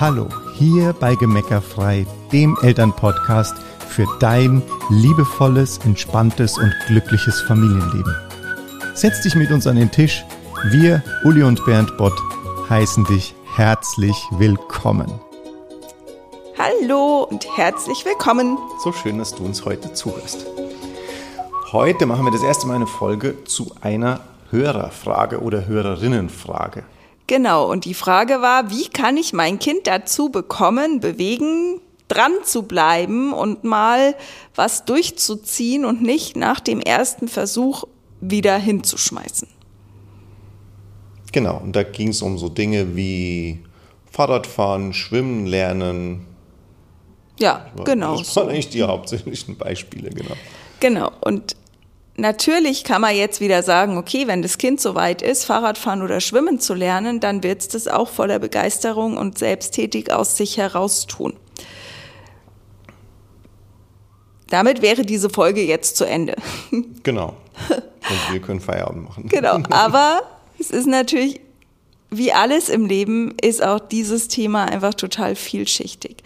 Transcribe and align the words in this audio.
Hallo, 0.00 0.26
hier 0.54 0.92
bei 0.92 1.14
Gemeckerfrei, 1.14 2.04
dem 2.32 2.58
Elternpodcast 2.62 3.54
für 3.88 4.08
dein 4.18 4.60
liebevolles, 4.90 5.78
entspanntes 5.84 6.58
und 6.58 6.74
glückliches 6.88 7.40
Familienleben. 7.42 8.12
Setz 8.94 9.22
dich 9.22 9.36
mit 9.36 9.52
uns 9.52 9.68
an 9.68 9.76
den 9.76 9.92
Tisch. 9.92 10.24
Wir, 10.64 11.00
Uli 11.22 11.44
und 11.44 11.64
Bernd 11.64 11.96
Bott, 11.96 12.20
heißen 12.68 13.04
dich 13.04 13.36
herzlich 13.54 14.16
willkommen. 14.32 15.12
Hallo 16.58 17.28
und 17.30 17.46
herzlich 17.56 18.04
willkommen. 18.04 18.58
So 18.82 18.90
schön, 18.90 19.18
dass 19.18 19.32
du 19.32 19.44
uns 19.44 19.64
heute 19.64 19.92
zuhörst. 19.92 20.44
Heute 21.70 22.06
machen 22.06 22.24
wir 22.24 22.32
das 22.32 22.42
erste 22.42 22.66
Mal 22.66 22.74
eine 22.74 22.88
Folge 22.88 23.44
zu 23.44 23.70
einer 23.80 24.18
Hörerfrage 24.50 25.40
oder 25.40 25.66
Hörerinnenfrage. 25.66 26.82
Genau, 27.26 27.70
und 27.70 27.86
die 27.86 27.94
Frage 27.94 28.42
war, 28.42 28.70
wie 28.70 28.88
kann 28.88 29.16
ich 29.16 29.32
mein 29.32 29.58
Kind 29.58 29.86
dazu 29.86 30.28
bekommen, 30.28 31.00
bewegen, 31.00 31.80
dran 32.08 32.32
zu 32.44 32.64
bleiben 32.64 33.32
und 33.32 33.64
mal 33.64 34.14
was 34.54 34.84
durchzuziehen 34.84 35.84
und 35.84 36.02
nicht 36.02 36.36
nach 36.36 36.60
dem 36.60 36.80
ersten 36.80 37.28
Versuch 37.28 37.84
wieder 38.20 38.58
hinzuschmeißen. 38.58 39.48
Genau, 41.32 41.58
und 41.58 41.74
da 41.74 41.82
ging 41.82 42.08
es 42.08 42.22
um 42.22 42.38
so 42.38 42.48
Dinge 42.48 42.94
wie 42.94 43.64
Fahrradfahren, 44.10 44.92
Schwimmen 44.92 45.46
lernen. 45.46 46.26
Ja, 47.40 47.66
genau. 47.84 48.18
Das 48.18 48.36
waren 48.36 48.50
eigentlich 48.50 48.68
die 48.68 48.82
hauptsächlichen 48.82 49.56
Beispiele, 49.56 50.10
genau. 50.10 50.34
Genau, 50.78 51.10
und 51.22 51.56
Natürlich 52.16 52.84
kann 52.84 53.00
man 53.00 53.16
jetzt 53.16 53.40
wieder 53.40 53.64
sagen, 53.64 53.98
okay, 53.98 54.28
wenn 54.28 54.40
das 54.40 54.58
Kind 54.58 54.80
soweit 54.80 55.20
ist, 55.20 55.44
Fahrradfahren 55.44 56.00
oder 56.00 56.20
Schwimmen 56.20 56.60
zu 56.60 56.74
lernen, 56.74 57.18
dann 57.18 57.42
wird 57.42 57.62
es 57.62 57.68
das 57.68 57.88
auch 57.88 58.08
voller 58.08 58.38
Begeisterung 58.38 59.16
und 59.16 59.36
selbsttätig 59.36 60.12
aus 60.12 60.36
sich 60.36 60.56
heraus 60.56 61.06
tun. 61.06 61.34
Damit 64.48 64.82
wäre 64.82 65.02
diese 65.02 65.30
Folge 65.30 65.62
jetzt 65.62 65.96
zu 65.96 66.04
Ende. 66.04 66.36
Genau. 67.02 67.36
Und 67.68 68.32
wir 68.32 68.40
können 68.40 68.60
Feierabend 68.60 69.04
machen. 69.04 69.28
Genau. 69.28 69.58
Aber 69.70 70.22
es 70.58 70.70
ist 70.70 70.86
natürlich, 70.86 71.40
wie 72.10 72.32
alles 72.32 72.70
im 72.70 72.86
Leben, 72.86 73.34
ist 73.42 73.62
auch 73.62 73.78
dieses 73.78 74.28
Thema 74.28 74.64
einfach 74.64 74.94
total 74.94 75.34
vielschichtig. 75.34 76.16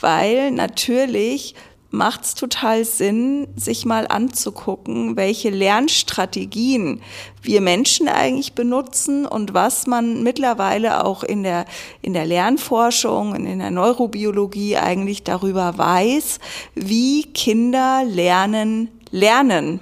Weil 0.00 0.52
natürlich 0.52 1.54
macht 1.90 2.24
es 2.24 2.34
total 2.34 2.84
Sinn, 2.84 3.48
sich 3.56 3.86
mal 3.86 4.06
anzugucken, 4.08 5.16
welche 5.16 5.48
Lernstrategien 5.50 7.00
wir 7.42 7.60
Menschen 7.60 8.08
eigentlich 8.08 8.52
benutzen 8.52 9.24
und 9.24 9.54
was 9.54 9.86
man 9.86 10.22
mittlerweile 10.22 11.04
auch 11.04 11.22
in 11.22 11.42
der, 11.42 11.64
in 12.02 12.12
der 12.12 12.26
Lernforschung 12.26 13.32
und 13.32 13.46
in 13.46 13.58
der 13.58 13.70
Neurobiologie 13.70 14.76
eigentlich 14.76 15.22
darüber 15.22 15.78
weiß, 15.78 16.40
wie 16.74 17.22
Kinder 17.22 18.04
lernen, 18.04 18.88
lernen. 19.10 19.80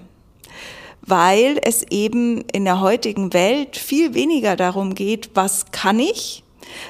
Weil 1.03 1.59
es 1.63 1.85
eben 1.91 2.43
in 2.53 2.65
der 2.65 2.81
heutigen 2.81 3.33
Welt 3.33 3.77
viel 3.77 4.15
weniger 4.15 4.57
darum 4.57 4.95
geht, 4.95 5.31
was 5.35 5.71
kann 5.73 5.99
ich, 5.99 6.45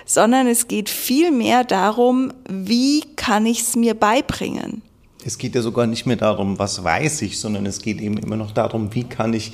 sondern 0.05 0.47
es 0.47 0.69
geht 0.69 0.89
viel 0.91 1.31
mehr 1.31 1.64
darum, 1.64 2.33
wie 2.48 3.03
kann 3.17 3.47
ich 3.47 3.61
es 3.61 3.77
mir 3.77 3.94
beibringen 3.94 4.83
es 5.27 5.38
geht 5.38 5.55
ja 5.56 5.62
sogar 5.62 5.86
nicht 5.86 6.06
mehr 6.06 6.16
darum, 6.16 6.58
was 6.58 6.84
weiß 6.84 7.22
ich, 7.22 7.41
sondern 7.41 7.66
es 7.66 7.80
geht 7.80 8.00
eben 8.00 8.16
immer 8.16 8.36
noch 8.36 8.52
darum, 8.52 8.94
wie 8.94 9.05
kann 9.05 9.34
ich 9.34 9.52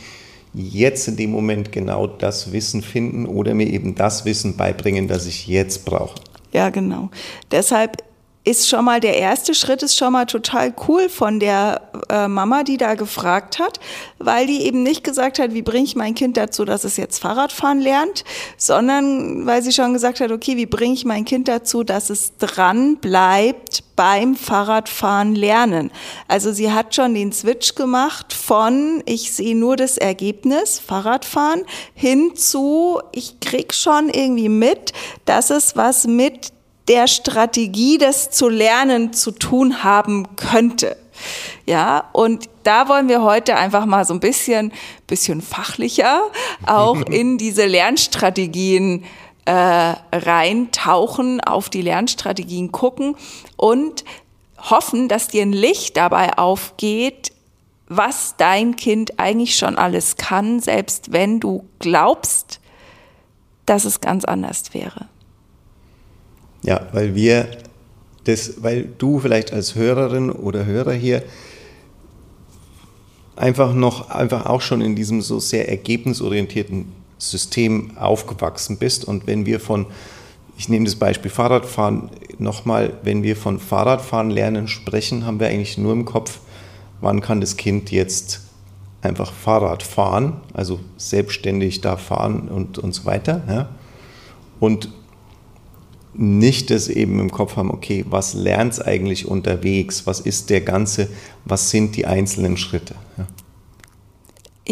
jetzt 0.53 1.09
in 1.09 1.17
dem 1.17 1.31
Moment 1.31 1.73
genau 1.73 2.07
das 2.07 2.53
Wissen 2.53 2.83
finden 2.83 3.25
oder 3.25 3.55
mir 3.55 3.67
eben 3.69 3.95
das 3.95 4.27
Wissen 4.27 4.57
beibringen, 4.57 5.09
das 5.09 5.27
ich 5.27 5.47
jetzt 5.47 5.87
brauche. 5.87 6.21
Ja, 6.53 6.69
genau. 6.69 7.09
Deshalb 7.51 8.03
ist 8.45 8.69
schon 8.69 8.85
mal 8.85 8.99
der 8.99 9.17
erste 9.17 9.55
Schritt 9.55 9.83
ist 9.83 9.97
schon 9.97 10.13
mal 10.13 10.27
total 10.27 10.75
cool 10.89 11.09
von 11.09 11.39
der 11.39 11.81
äh, 12.09 12.27
Mama, 12.27 12.65
die 12.65 12.77
da 12.77 12.95
gefragt 12.95 13.61
hat, 13.61 13.79
weil 14.19 14.47
die 14.47 14.63
eben 14.63 14.83
nicht 14.83 15.05
gesagt 15.05 15.39
hat, 15.39 15.55
wie 15.55 15.63
bringe 15.63 15.85
ich 15.85 15.95
mein 15.95 16.17
Kind 16.17 16.37
dazu, 16.37 16.65
dass 16.65 16.83
es 16.83 16.97
jetzt 16.97 17.21
Fahrradfahren 17.21 17.81
lernt, 17.81 18.25
sondern 18.57 19.47
weil 19.47 19.63
sie 19.63 19.73
schon 19.73 19.93
gesagt 19.93 20.21
hat, 20.21 20.33
okay, 20.33 20.57
wie 20.57 20.67
bringe 20.67 20.95
ich 20.95 21.05
mein 21.05 21.25
Kind 21.25 21.47
dazu, 21.47 21.85
dass 21.85 22.11
es 22.11 22.37
dran 22.39 22.97
bleibt 22.97 23.85
beim 23.95 24.35
Fahrradfahren 24.35 25.37
lernen. 25.37 25.93
Also 26.27 26.53
sie 26.53 26.73
hat 26.73 26.97
schon 26.97 27.15
den 27.15 27.33
Switch 27.33 27.77
gemacht 27.77 28.33
von 28.33 29.05
ich 29.07 29.33
sehe 29.33 29.57
nur 29.57 29.77
das 29.77 29.99
Ergebnis 29.99 30.81
Fahrradfahren 30.81 31.63
hin 31.95 32.35
zu 32.35 33.01
ich 33.13 33.39
krieg 33.39 33.73
schon 33.73 34.09
irgendwie 34.09 34.49
mit, 34.49 34.93
dass 35.27 35.51
es 35.51 35.77
was 35.77 36.09
mit 36.09 36.53
der 36.89 37.07
Strategie, 37.07 37.99
das 37.99 38.31
zu 38.31 38.49
lernen, 38.49 39.13
zu 39.13 39.31
tun 39.31 39.85
haben 39.85 40.37
könnte. 40.37 40.97
Ja, 41.67 42.09
und 42.13 42.49
da 42.65 42.89
wollen 42.89 43.09
wir 43.09 43.23
heute 43.23 43.57
einfach 43.57 43.87
mal 43.87 44.05
so 44.05 44.15
ein 44.15 44.21
bisschen, 44.21 44.73
bisschen 45.07 45.41
fachlicher 45.41 46.23
auch 46.67 47.01
in 47.11 47.39
diese 47.39 47.67
Lernstrategien 47.67 49.05
äh, 49.45 49.95
reintauchen, 50.13 51.41
auf 51.41 51.69
die 51.69 51.83
Lernstrategien 51.83 52.73
gucken 52.73 53.17
und 53.57 54.05
hoffen, 54.59 55.09
dass 55.09 55.29
dir 55.29 55.43
ein 55.43 55.53
Licht 55.53 55.97
dabei 55.97 56.39
aufgeht, 56.39 57.33
was 57.89 58.37
dein 58.37 58.77
Kind 58.77 59.19
eigentlich 59.19 59.57
schon 59.57 59.77
alles 59.77 60.17
kann, 60.17 60.61
selbst 60.61 61.13
wenn 61.13 61.41
du 61.41 61.69
glaubst, 61.79 62.61
dass 63.67 63.85
es 63.85 64.01
ganz 64.01 64.25
anders 64.25 64.73
wäre. 64.73 65.09
Ja, 66.63 66.87
weil 66.93 67.15
wir 67.15 67.49
das, 68.25 68.63
weil 68.63 68.89
du 68.99 69.19
vielleicht 69.19 69.53
als 69.53 69.75
Hörerin 69.75 70.31
oder 70.31 70.65
Hörer 70.65 70.93
hier 70.93 71.23
einfach 73.37 73.75
noch, 73.75 74.11
einfach 74.11 74.47
auch 74.47 74.61
schon 74.61 74.81
in 74.81 74.95
diesem 74.95 75.23
so 75.23 75.41
sehr 75.41 75.69
ergebnisorientierten 75.69 76.93
System 77.19 77.97
aufgewachsen 77.97 78.79
bist. 78.79 79.05
Und 79.05 79.27
wenn 79.27 79.47
wir 79.47 79.59
von, 79.59 79.87
ich 80.57 80.69
nehme 80.69 80.85
das 80.85 80.97
Beispiel 80.97 81.31
Fahrradfahren 81.31 82.11
nochmal, 82.39 82.93
wenn 83.03 83.23
wir 83.23 83.37
von 83.37 83.59
Fahrradfahren 83.59 84.31
lernen 84.31 84.69
sprechen, 84.69 85.27
haben 85.27 85.41
wir 85.41 85.49
eigentlich 85.49 85.79
nur 85.79 85.93
im 85.93 86.05
Kopf, 86.05 86.41
wann 87.01 87.21
kann 87.21 87.41
das 87.41 87.57
Kind 87.57 87.91
jetzt 87.91 88.43
einfach 89.01 89.33
Fahrrad 89.33 89.83
fahren, 89.83 90.41
also 90.55 90.79
selbstständig 90.97 91.81
da 91.81 91.97
fahren 91.97 92.49
und, 92.49 92.79
und 92.79 92.95
so 92.95 93.05
weiter. 93.05 93.43
Ja? 93.49 93.69
Und 94.61 94.89
nicht 96.15 96.71
das 96.71 96.89
eben 96.89 97.19
im 97.21 97.31
Kopf 97.31 97.57
haben, 97.57 97.71
okay, 97.71 98.05
was 98.09 98.35
lernt 98.35 98.75
es 98.75 98.81
eigentlich 98.81 99.27
unterwegs? 99.27 100.07
Was 100.07 100.21
ist 100.21 100.51
der 100.51 100.61
ganze, 100.61 101.09
was 101.45 101.71
sind 101.71 101.97
die 101.97 102.07
einzelnen 102.07 102.57
Schritte? 102.57 102.95
Ja. 103.17 103.27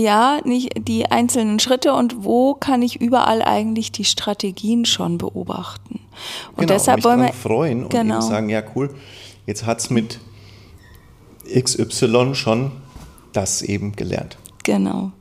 ja, 0.03 0.41
nicht 0.45 0.87
die 0.87 1.07
einzelnen 1.07 1.59
Schritte 1.59 1.95
und 1.95 2.25
wo 2.25 2.55
kann 2.55 2.83
ich 2.83 3.01
überall 3.01 3.43
eigentlich 3.43 3.91
die 3.91 4.05
Strategien 4.05 4.85
schon 4.85 5.19
beobachten? 5.19 6.01
Und 6.57 6.67
genau, 6.67 6.75
deshalb 6.75 7.05
wollen 7.05 7.23
wir 7.23 7.33
freuen 7.33 7.85
und 7.85 7.91
genau. 7.91 8.21
sagen, 8.21 8.51
ja 8.51 8.63
cool, 8.75 8.91
jetzt 9.47 9.65
hat 9.65 9.81
es 9.81 9.91
mit 9.91 10.19
XY 11.49 12.35
schon 12.35 12.73
das 13.33 13.63
eben 13.63 13.93
gelernt. 13.93 14.37
Genau. 14.65 15.13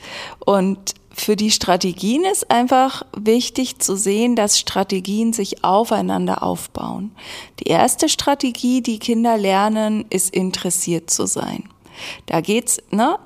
Und 0.46 0.96
für 1.22 1.36
die 1.36 1.52
Strategien 1.52 2.26
ist 2.26 2.50
einfach 2.52 3.04
wichtig 3.16 3.80
zu 3.80 3.96
sehen, 3.96 4.36
dass 4.36 4.60
Strategien 4.60 5.34
sich 5.34 5.64
aufeinander 5.64 6.44
aufbauen. 6.44 7.12
Die 7.60 7.70
erste 7.70 8.10
Strategie, 8.10 8.82
die 8.82 9.00
Kinder 9.00 9.38
lernen, 9.38 10.06
ist 10.10 10.34
interessiert 10.34 11.10
zu 11.10 11.26
sein. 11.26 11.64
Da 12.26 12.42
geht's, 12.42 12.80
ne, 12.92 13.18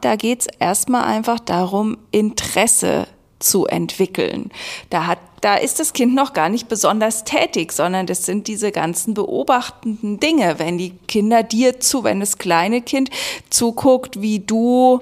erstmal 0.59 1.03
einfach 1.03 1.39
darum, 1.39 1.97
Interesse 2.11 3.07
zu 3.39 3.65
entwickeln. 3.65 4.49
Da 4.89 5.05
hat, 5.05 5.19
da 5.41 5.55
ist 5.55 5.79
das 5.79 5.93
Kind 5.93 6.15
noch 6.15 6.33
gar 6.33 6.49
nicht 6.49 6.69
besonders 6.69 7.25
tätig, 7.25 7.73
sondern 7.73 8.07
das 8.07 8.25
sind 8.25 8.47
diese 8.47 8.71
ganzen 8.71 9.13
beobachtenden 9.13 10.19
Dinge. 10.19 10.57
Wenn 10.57 10.77
die 10.77 10.91
Kinder 11.07 11.43
dir 11.43 11.79
zu, 11.79 12.03
wenn 12.03 12.21
das 12.21 12.37
kleine 12.37 12.81
Kind 12.81 13.09
zuguckt, 13.49 14.21
wie 14.21 14.39
du 14.39 15.01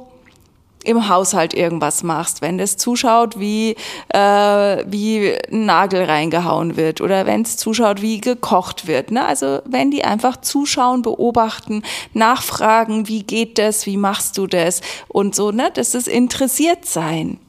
im 0.84 1.10
Haushalt 1.10 1.54
irgendwas 1.54 2.04
machst, 2.04 2.42
wenn 2.42 2.58
das 2.58 2.78
zuschaut, 2.78 3.40
wie, 3.40 3.76
äh, 4.10 4.18
wie 4.18 5.38
ein 5.52 5.66
Nagel 5.66 6.04
reingehauen 6.04 6.76
wird 6.76 7.02
oder 7.02 7.26
wenn 7.26 7.42
es 7.42 7.58
zuschaut, 7.58 8.02
wie 8.02 8.22
gekocht 8.22 8.88
wird. 8.88 9.12
Ne? 9.12 9.26
Also 9.26 9.60
wenn 9.66 9.92
die 9.92 10.04
einfach 10.04 10.38
zuschauen, 10.42 11.02
beobachten, 11.02 11.84
nachfragen, 12.14 13.08
wie 13.08 13.24
geht 13.24 13.58
das, 13.58 13.86
wie 13.86 13.98
machst 13.98 14.38
du 14.38 14.48
das 14.48 14.82
und 15.08 15.36
so, 15.36 15.52
ne? 15.52 15.72
das 15.74 15.96
ist 15.96 16.08
interessiert 16.08 16.86
sein. 16.86 17.40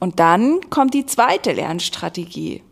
Und 0.00 0.20
dann 0.20 0.60
kommt 0.70 0.94
die 0.94 1.06
zweite 1.06 1.52
Lernstrategie. 1.52 2.62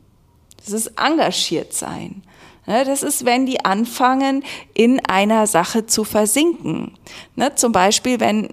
Das 0.58 0.72
ist 0.72 0.92
engagiert 0.96 1.72
sein. 1.72 2.22
Ne, 2.66 2.84
das 2.84 3.02
ist, 3.02 3.24
wenn 3.24 3.46
die 3.46 3.64
anfangen, 3.64 4.44
in 4.74 5.00
einer 5.06 5.46
Sache 5.46 5.86
zu 5.86 6.04
versinken. 6.04 6.92
Ne, 7.36 7.54
zum 7.54 7.72
Beispiel, 7.72 8.20
wenn, 8.20 8.48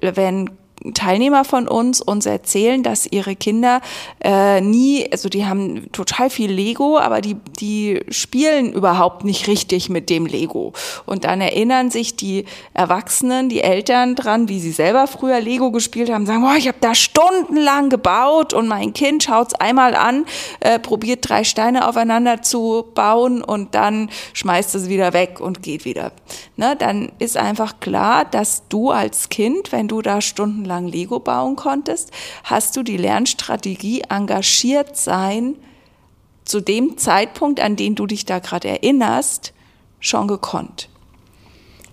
wenn 0.00 0.50
Teilnehmer 0.92 1.44
von 1.44 1.66
uns 1.66 2.02
uns 2.02 2.26
erzählen, 2.26 2.82
dass 2.82 3.06
ihre 3.06 3.36
Kinder 3.36 3.80
äh, 4.22 4.60
nie, 4.60 5.10
also 5.10 5.30
die 5.30 5.46
haben 5.46 5.90
total 5.92 6.28
viel 6.28 6.52
Lego, 6.52 6.98
aber 6.98 7.22
die, 7.22 7.36
die 7.58 8.00
spielen 8.10 8.72
überhaupt 8.72 9.24
nicht 9.24 9.46
richtig 9.46 9.88
mit 9.88 10.10
dem 10.10 10.26
Lego. 10.26 10.74
Und 11.06 11.24
dann 11.24 11.40
erinnern 11.40 11.90
sich 11.90 12.16
die 12.16 12.44
Erwachsenen, 12.74 13.48
die 13.48 13.62
Eltern 13.62 14.14
dran, 14.14 14.48
wie 14.50 14.60
sie 14.60 14.72
selber 14.72 15.06
früher 15.06 15.40
Lego 15.40 15.70
gespielt 15.70 16.10
haben, 16.10 16.26
sagen, 16.26 16.42
boah, 16.42 16.56
ich 16.56 16.68
habe 16.68 16.78
da 16.80 16.94
stundenlang 16.94 17.88
gebaut 17.88 18.52
und 18.52 18.68
mein 18.68 18.92
Kind 18.92 19.22
schaut's 19.22 19.54
einmal 19.54 19.94
an, 19.94 20.26
äh, 20.60 20.78
probiert 20.78 21.28
drei 21.28 21.44
Steine 21.44 21.88
aufeinander 21.88 22.42
zu 22.42 22.84
bauen 22.94 23.42
und 23.42 23.74
dann 23.74 24.10
schmeißt 24.34 24.74
es 24.74 24.90
wieder 24.90 25.14
weg 25.14 25.40
und 25.40 25.62
geht 25.62 25.86
wieder. 25.86 26.12
Ne, 26.56 26.76
dann 26.76 27.10
ist 27.18 27.36
einfach 27.36 27.80
klar, 27.80 28.24
dass 28.26 28.68
du 28.68 28.90
als 28.90 29.28
Kind, 29.28 29.72
wenn 29.72 29.88
du 29.88 30.02
da 30.02 30.20
stundenlang 30.20 30.73
lang 30.74 30.88
Lego 30.88 31.20
bauen 31.20 31.56
konntest, 31.56 32.10
hast 32.42 32.76
du 32.76 32.82
die 32.82 32.96
Lernstrategie 32.96 34.02
engagiert 34.08 34.96
sein 34.96 35.54
zu 36.44 36.60
dem 36.60 36.98
Zeitpunkt, 36.98 37.60
an 37.60 37.76
den 37.76 37.94
du 37.94 38.06
dich 38.06 38.26
da 38.26 38.38
gerade 38.38 38.68
erinnerst, 38.68 39.52
schon 40.00 40.28
gekonnt. 40.28 40.88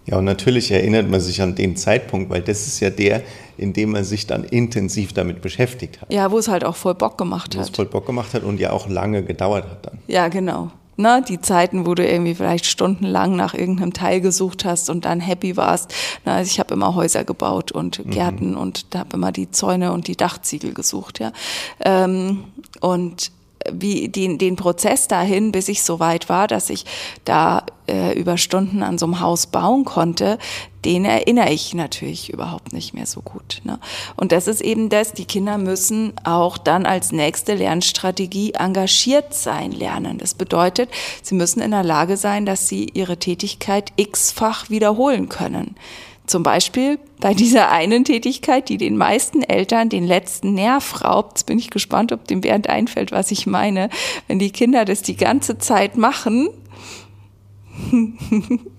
Ja, 0.07 0.17
und 0.17 0.25
natürlich 0.25 0.71
erinnert 0.71 1.09
man 1.09 1.21
sich 1.21 1.41
an 1.41 1.55
den 1.55 1.77
Zeitpunkt, 1.77 2.31
weil 2.31 2.41
das 2.41 2.65
ist 2.65 2.79
ja 2.79 2.89
der, 2.89 3.21
in 3.55 3.71
dem 3.71 3.91
man 3.91 4.03
sich 4.03 4.25
dann 4.25 4.43
intensiv 4.43 5.13
damit 5.13 5.41
beschäftigt 5.41 6.01
hat. 6.01 6.11
Ja, 6.11 6.31
wo 6.31 6.39
es 6.39 6.47
halt 6.47 6.65
auch 6.65 6.75
voll 6.75 6.95
Bock 6.95 7.17
gemacht 7.19 7.55
hat. 7.55 7.61
Wo 7.61 7.61
es 7.61 7.69
voll 7.69 7.85
Bock 7.85 8.07
gemacht 8.07 8.33
hat 8.33 8.43
und 8.43 8.59
ja 8.59 8.71
auch 8.71 8.89
lange 8.89 9.23
gedauert 9.23 9.65
hat 9.69 9.85
dann. 9.85 9.99
Ja, 10.07 10.27
genau 10.27 10.71
ne, 11.01 11.23
die 11.27 11.41
Zeiten, 11.41 11.85
wo 11.85 11.95
du 11.95 12.07
irgendwie 12.07 12.35
vielleicht 12.35 12.65
stundenlang 12.65 13.35
nach 13.35 13.53
irgendeinem 13.53 13.93
Teil 13.93 14.21
gesucht 14.21 14.65
hast 14.65 14.89
und 14.89 15.05
dann 15.05 15.19
happy 15.19 15.57
warst. 15.57 15.93
Ne, 16.25 16.33
also 16.33 16.49
ich 16.49 16.59
habe 16.59 16.73
immer 16.73 16.95
Häuser 16.95 17.23
gebaut 17.23 17.71
und 17.71 18.05
mhm. 18.05 18.11
Gärten 18.11 18.51
mhm. 18.51 18.57
und 18.57 18.85
habe 18.95 19.17
immer 19.17 19.31
die 19.31 19.51
Zäune 19.51 19.91
und 19.91 20.07
die 20.07 20.15
Dachziegel 20.15 20.73
gesucht, 20.73 21.19
ja. 21.19 21.31
Ähm, 21.83 22.45
und 22.79 23.31
wie 23.71 24.09
den, 24.09 24.37
den 24.37 24.55
Prozess 24.55 25.07
dahin, 25.07 25.51
bis 25.51 25.69
ich 25.69 25.83
so 25.83 25.99
weit 25.99 26.29
war, 26.29 26.47
dass 26.47 26.69
ich 26.69 26.85
da 27.25 27.65
äh, 27.87 28.17
über 28.17 28.37
Stunden 28.37 28.83
an 28.83 28.97
so 28.97 29.05
einem 29.05 29.19
Haus 29.19 29.47
bauen 29.47 29.85
konnte, 29.85 30.37
den 30.85 31.05
erinnere 31.05 31.51
ich 31.51 31.73
natürlich 31.73 32.31
überhaupt 32.31 32.73
nicht 32.73 32.93
mehr 32.93 33.05
so 33.05 33.21
gut. 33.21 33.61
Ne? 33.63 33.79
Und 34.15 34.31
das 34.31 34.47
ist 34.47 34.61
eben 34.61 34.89
das, 34.89 35.13
die 35.13 35.25
Kinder 35.25 35.57
müssen 35.57 36.13
auch 36.23 36.57
dann 36.57 36.85
als 36.85 37.11
nächste 37.11 37.55
Lernstrategie 37.55 38.53
engagiert 38.53 39.33
sein 39.33 39.71
lernen. 39.71 40.17
Das 40.17 40.33
bedeutet, 40.33 40.89
sie 41.21 41.35
müssen 41.35 41.61
in 41.61 41.71
der 41.71 41.83
Lage 41.83 42.17
sein, 42.17 42.45
dass 42.45 42.67
sie 42.67 42.89
ihre 42.93 43.17
Tätigkeit 43.17 43.91
x-fach 43.95 44.69
wiederholen 44.69 45.29
können. 45.29 45.75
Zum 46.31 46.43
Beispiel 46.43 46.97
bei 47.19 47.33
dieser 47.33 47.71
einen 47.71 48.05
Tätigkeit, 48.05 48.69
die 48.69 48.77
den 48.77 48.95
meisten 48.95 49.43
Eltern 49.43 49.89
den 49.89 50.07
letzten 50.07 50.53
Nerv 50.53 51.03
raubt. 51.03 51.39
Jetzt 51.39 51.43
bin 51.45 51.59
ich 51.59 51.69
gespannt, 51.69 52.13
ob 52.13 52.25
dem 52.25 52.39
Bernd 52.39 52.69
einfällt, 52.69 53.11
was 53.11 53.31
ich 53.31 53.47
meine. 53.47 53.89
Wenn 54.29 54.39
die 54.39 54.51
Kinder 54.51 54.85
das 54.85 55.01
die 55.01 55.17
ganze 55.17 55.57
Zeit 55.57 55.97
machen, 55.97 56.47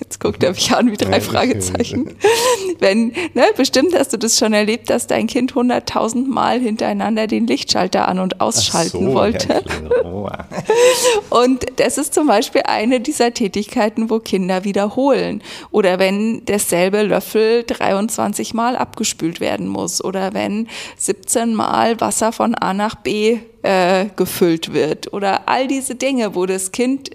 Jetzt 0.00 0.20
guckt 0.20 0.42
er 0.42 0.50
mich 0.50 0.72
an 0.72 0.90
wie 0.90 0.96
drei 0.96 1.20
Fragezeichen. 1.20 2.16
Wenn, 2.78 3.08
ne, 3.34 3.44
bestimmt 3.56 3.94
hast 3.94 4.12
du 4.12 4.16
das 4.16 4.38
schon 4.38 4.52
erlebt, 4.52 4.90
dass 4.90 5.06
dein 5.06 5.26
Kind 5.26 5.54
hunderttausend 5.54 6.28
Mal 6.28 6.60
hintereinander 6.60 7.26
den 7.26 7.46
Lichtschalter 7.46 8.06
an- 8.08 8.18
und 8.18 8.40
ausschalten 8.40 9.06
so, 9.06 9.14
wollte. 9.14 9.62
Und 11.30 11.66
das 11.76 11.98
ist 11.98 12.14
zum 12.14 12.26
Beispiel 12.26 12.62
eine 12.64 13.00
dieser 13.00 13.32
Tätigkeiten, 13.34 14.10
wo 14.10 14.18
Kinder 14.18 14.64
wiederholen. 14.64 15.42
Oder 15.70 15.98
wenn 15.98 16.44
derselbe 16.44 17.02
Löffel 17.02 17.64
23 17.64 18.54
Mal 18.54 18.76
abgespült 18.76 19.40
werden 19.40 19.68
muss. 19.68 20.02
Oder 20.02 20.34
wenn 20.34 20.68
17 20.96 21.54
Mal 21.54 22.00
Wasser 22.00 22.32
von 22.32 22.54
A 22.54 22.74
nach 22.74 22.94
B 22.96 23.38
äh, 23.62 24.06
gefüllt 24.16 24.72
wird. 24.72 25.12
Oder 25.12 25.48
all 25.48 25.66
diese 25.66 25.94
Dinge, 25.94 26.34
wo 26.34 26.46
das 26.46 26.72
Kind 26.72 27.10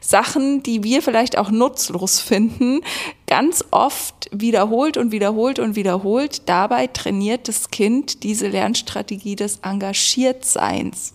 Sachen, 0.00 0.62
die 0.62 0.82
wir 0.82 1.02
vielleicht 1.02 1.38
auch 1.38 1.50
nutzlos 1.50 2.20
finden, 2.20 2.80
ganz 3.26 3.64
oft 3.70 4.28
wiederholt 4.32 4.96
und 4.96 5.12
wiederholt 5.12 5.58
und 5.58 5.76
wiederholt. 5.76 6.48
Dabei 6.48 6.86
trainiert 6.86 7.48
das 7.48 7.70
Kind 7.70 8.22
diese 8.22 8.48
Lernstrategie 8.48 9.36
des 9.36 9.58
Engagiertseins. 9.62 11.12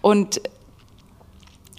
Und 0.00 0.40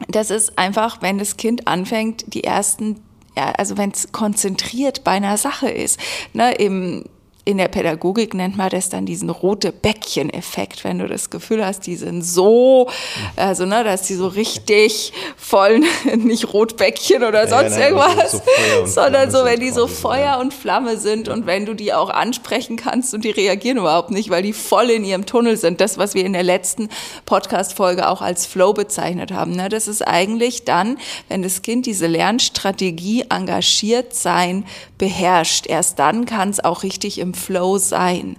das 0.08 0.32
ist 0.32 0.58
einfach, 0.58 1.02
wenn 1.02 1.18
das 1.18 1.38
Kind 1.38 1.68
anfängt, 1.68 2.34
die 2.34 2.44
ersten 2.44 3.02
ja, 3.36 3.52
also 3.54 3.78
wenn 3.78 3.92
es 3.92 4.12
konzentriert 4.12 5.04
bei 5.04 5.12
einer 5.12 5.38
Sache 5.38 5.70
ist. 5.70 6.00
Ne, 6.34 6.54
im 6.54 7.04
in 7.46 7.58
der 7.58 7.68
Pädagogik 7.68 8.34
nennt 8.34 8.56
man 8.56 8.70
das 8.70 8.90
dann 8.90 9.06
diesen 9.06 9.30
rote 9.30 9.74
Bäckchen-Effekt, 9.74 10.86
wenn 10.86 11.00
du 11.00 11.08
das 11.08 11.30
Gefühl 11.30 11.66
hast, 11.66 11.86
die 11.88 11.98
sind 11.98 12.22
so, 12.22 12.90
also 13.36 13.66
ne, 13.66 13.84
dass 13.84 14.04
die 14.04 14.14
so 14.14 14.28
richtig 14.28 15.12
voll, 15.36 15.82
nicht 16.16 16.54
Rotbäckchen 16.54 17.24
oder 17.24 17.48
sonst 17.48 17.78
ja, 17.78 17.92
nein, 17.92 17.94
irgendwas, 17.94 18.32
so 18.32 18.86
sondern 18.86 19.30
so, 19.30 19.44
wenn 19.44 19.60
die 19.60 19.72
so 19.72 19.88
Feuer 19.88 20.40
und 20.40 20.54
Flamme 20.54 20.98
sind 20.98 21.28
und 21.28 21.46
wenn 21.46 21.66
du 21.66 21.74
die 21.74 21.94
auch 21.94 22.10
ansprechen 22.10 22.78
kannst 22.78 23.14
und 23.14 23.26
die 23.26 23.32
reagieren 23.32 23.78
überhaupt 23.78 24.12
nicht, 24.12 24.30
weil 24.30 24.42
die 24.42 24.54
voll 24.54 24.90
in 24.90 25.04
ihrem 25.04 25.26
Tunnel 25.26 25.58
sind. 25.58 25.82
Das, 25.82 25.98
was 25.98 26.14
wir 26.14 26.26
in 26.26 26.34
der 26.34 26.44
letzten 26.44 26.88
Podcast-Folge 27.26 28.08
auch 28.08 28.22
als 28.22 28.46
Flow 28.46 28.72
bezeichnet 28.72 29.34
haben. 29.34 29.52
Ne? 29.52 29.68
Das 29.68 29.90
ist 29.90 30.02
eigentlich 30.02 30.64
dann, 30.64 30.98
wenn 31.28 31.44
das 31.44 31.62
Kind 31.62 31.86
diese 31.86 32.08
Lernstrategie 32.08 33.26
engagiert 33.30 34.14
sein 34.14 34.66
beherrscht. 34.98 35.68
Erst 35.68 36.00
dann 36.00 36.26
kann 36.26 36.50
es 36.50 36.64
auch 36.64 36.84
richtig 36.84 37.20
im 37.20 37.33
Flow 37.34 37.78
sein. 37.78 38.38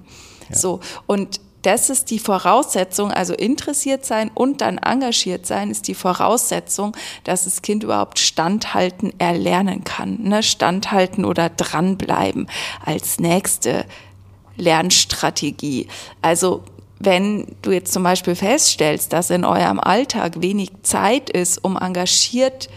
Ja. 0.51 0.57
So. 0.57 0.81
Und 1.07 1.41
das 1.63 1.89
ist 1.89 2.11
die 2.11 2.19
Voraussetzung, 2.19 3.11
also 3.11 3.33
interessiert 3.33 4.05
sein 4.05 4.31
und 4.35 4.61
dann 4.61 4.77
engagiert 4.77 5.47
sein, 5.47 5.71
ist 5.71 5.89
die 5.89 5.95
Voraussetzung, 5.95 6.95
dass 7.25 7.45
das 7.45 7.63
Kind 7.63 7.83
überhaupt 7.83 8.19
standhalten 8.19 9.19
erlernen 9.19 9.83
kann. 9.83 10.19
Ne? 10.23 10.43
Standhalten 10.43 11.25
oder 11.25 11.49
dranbleiben 11.49 12.49
als 12.85 13.19
nächste 13.19 13.87
Lernstrategie. 14.57 15.89
Also 16.21 16.65
wenn 17.01 17.57
du 17.63 17.73
jetzt 17.73 17.93
zum 17.93 18.03
Beispiel 18.03 18.35
feststellst, 18.35 19.13
dass 19.13 19.31
in 19.31 19.45
eurem 19.45 19.81
Alltag 19.81 20.43
wenig 20.43 20.71
Zeit 20.83 21.31
ist, 21.31 21.65
um 21.65 21.77
engagiert 21.77 22.69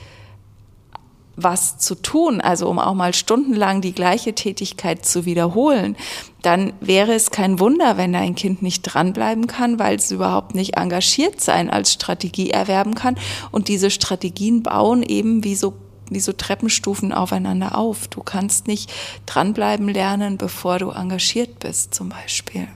was 1.37 1.77
zu 1.77 1.95
tun, 1.95 2.41
also 2.41 2.67
um 2.67 2.79
auch 2.79 2.95
mal 2.95 3.13
stundenlang 3.13 3.79
die 3.79 3.93
gleiche 3.93 4.33
Tätigkeit 4.33 5.05
zu 5.05 5.25
wiederholen, 5.25 5.95
dann 6.41 6.73
wäre 6.81 7.13
es 7.13 7.29
kein 7.29 7.59
Wunder, 7.59 7.95
wenn 7.95 8.11
dein 8.11 8.33
Kind 8.33 8.63
nicht 8.63 8.81
dranbleiben 8.81 9.45
kann, 9.45 9.77
weil 9.79 9.95
es 9.95 10.11
überhaupt 10.11 10.55
nicht 10.55 10.77
engagiert 10.77 11.39
sein 11.39 11.69
als 11.69 11.93
Strategie 11.93 12.49
erwerben 12.49 12.95
kann. 12.95 13.17
Und 13.51 13.67
diese 13.67 13.91
Strategien 13.91 14.63
bauen 14.63 15.03
eben 15.03 15.43
wie 15.43 15.55
so 15.55 15.73
wie 16.09 16.21
so 16.21 16.31
Treppenstufen 16.31 17.11
aufeinander 17.11 17.77
auf. 17.77 18.07
Du 18.07 18.23
kannst 18.23 18.67
nicht 18.67 18.89
dranbleiben 19.25 19.89
lernen, 19.89 20.37
bevor 20.37 20.79
du 20.79 20.91
engagiert 20.91 21.59
bist, 21.59 21.93
zum 21.93 22.07
Beispiel. 22.07 22.69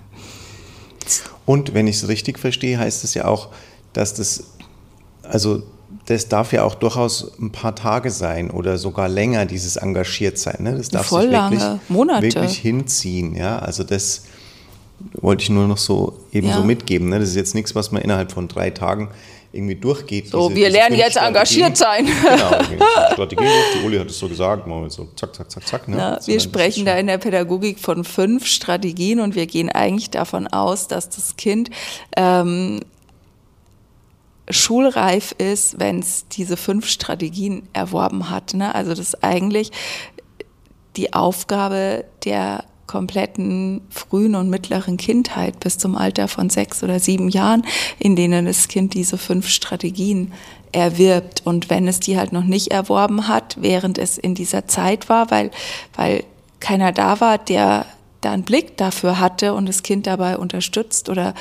Und 1.46 1.74
wenn 1.74 1.88
ich 1.88 1.96
es 1.96 2.10
richtig 2.10 2.39
verstehe, 2.39 2.77
heißt 2.77 3.06
es 3.06 3.13
ja 3.13 3.25
auch, 3.25 3.50
dass 3.94 4.13
das, 4.13 4.44
also 5.24 5.63
das 6.12 6.27
darf 6.27 6.53
ja 6.53 6.63
auch 6.63 6.75
durchaus 6.75 7.32
ein 7.39 7.51
paar 7.51 7.75
Tage 7.75 8.12
sein 8.12 8.51
oder 8.51 8.77
sogar 8.77 9.08
länger, 9.08 9.46
dieses 9.46 9.77
engagiert 9.77 10.38
sein. 10.38 10.58
Ne? 10.60 10.75
Das 10.77 10.89
darf 10.89 11.08
Voll 11.08 11.24
sich 11.24 11.32
wirklich, 11.32 11.60
lange, 11.60 11.80
Monate. 11.89 12.24
wirklich 12.24 12.58
hinziehen. 12.58 13.36
Ja? 13.36 13.60
Also 13.60 13.84
das 13.84 14.25
wollte 15.13 15.44
ich 15.44 15.50
nur 15.50 15.68
noch 15.68 15.77
so 15.77 16.20
eben 16.32 16.48
ja. 16.48 16.58
so 16.58 16.63
mitgeben. 16.63 17.10
Ne? 17.10 17.20
Das 17.20 17.30
ist 17.30 17.36
jetzt 17.36 17.56
nichts, 17.56 17.75
was 17.75 17.91
man 17.91 18.01
innerhalb 18.01 18.32
von 18.32 18.48
drei 18.48 18.70
Tagen 18.70 19.10
irgendwie 19.53 19.75
durchgeht. 19.75 20.30
So, 20.30 20.50
diese, 20.50 20.62
wir 20.62 20.70
lernen 20.70 20.96
jetzt 20.96 21.18
engagiert 21.18 21.75
sein. 21.75 22.06
Genau, 22.06 23.13
Strategie, 23.13 23.44
die 23.75 23.86
Uli 23.86 23.98
hat 23.98 24.10
es 24.10 24.18
so 24.18 24.27
gesagt, 24.27 24.65
machen 24.68 24.84
wir 24.84 24.89
so 24.89 25.08
zack, 25.15 25.36
zack, 25.36 25.51
zack, 25.51 25.68
zack. 25.68 25.88
Ne? 25.88 25.98
Ja, 25.98 26.20
wir 26.25 26.39
sprechen 26.39 26.86
da 26.86 26.96
in 26.96 27.08
der 27.08 27.18
Pädagogik 27.18 27.80
von 27.80 28.03
fünf 28.03 28.46
Strategien 28.46 29.20
und 29.20 29.36
wir 29.36 29.48
gehen 29.48 29.70
eigentlich 29.70 30.10
davon 30.10 30.48
aus, 30.48 30.88
dass 30.88 31.10
das 31.10 31.36
Kind 31.36 31.70
ähm, 32.15 32.80
schulreif 34.50 35.33
ist, 35.38 35.79
wenn 35.79 36.00
es 36.00 36.27
diese 36.27 36.57
fünf 36.57 36.88
Strategien 36.88 37.63
erworben 37.74 38.29
hat. 38.29 38.53
Ne? 38.53 38.74
Also 38.74 38.91
das 38.91 39.00
ist 39.00 39.24
eigentlich 39.24 39.71
die 40.98 41.13
Aufgabe 41.13 42.05
der 42.25 42.65
kompletten 42.88 43.79
frühen 43.89 44.36
und 44.36 44.50
mittleren 44.50 44.98
Kindheit 44.98 45.62
bis 45.62 45.77
zum 45.77 45.95
Alter 45.95 46.27
von 46.27 46.50
sechs 46.50 46.83
oder 46.83 47.00
sieben 47.00 47.29
Jahren, 47.29 47.63
in 48.00 48.17
denen 48.17 48.45
das 48.45 48.67
Kind 48.67 48.93
diese 48.93 49.17
fünf 49.17 49.48
Strategien 49.48 50.33
erwirbt. 50.74 51.41
Und 51.45 51.69
wenn 51.69 51.88
es 51.88 52.01
die 52.01 52.17
halt 52.17 52.33
noch 52.33 52.43
nicht 52.43 52.71
erworben 52.71 53.29
hat, 53.29 53.55
während 53.62 53.98
es 53.98 54.17
in 54.17 54.36
dieser 54.36 54.67
Zeit 54.67 55.07
war, 55.07 55.31
weil, 55.31 55.51
weil 55.95 56.25
keiner 56.60 56.91
da 56.91 57.21
war, 57.21 57.38
der 57.38 57.86
da 58.22 58.32
einen 58.32 58.44
Blick 58.44 58.78
dafür 58.78 59.20
hatte 59.20 59.54
und 59.54 59.68
das 59.68 59.84
Kind 59.84 60.08
dabei 60.08 60.38
unterstützt 60.38 61.10
oder 61.10 61.34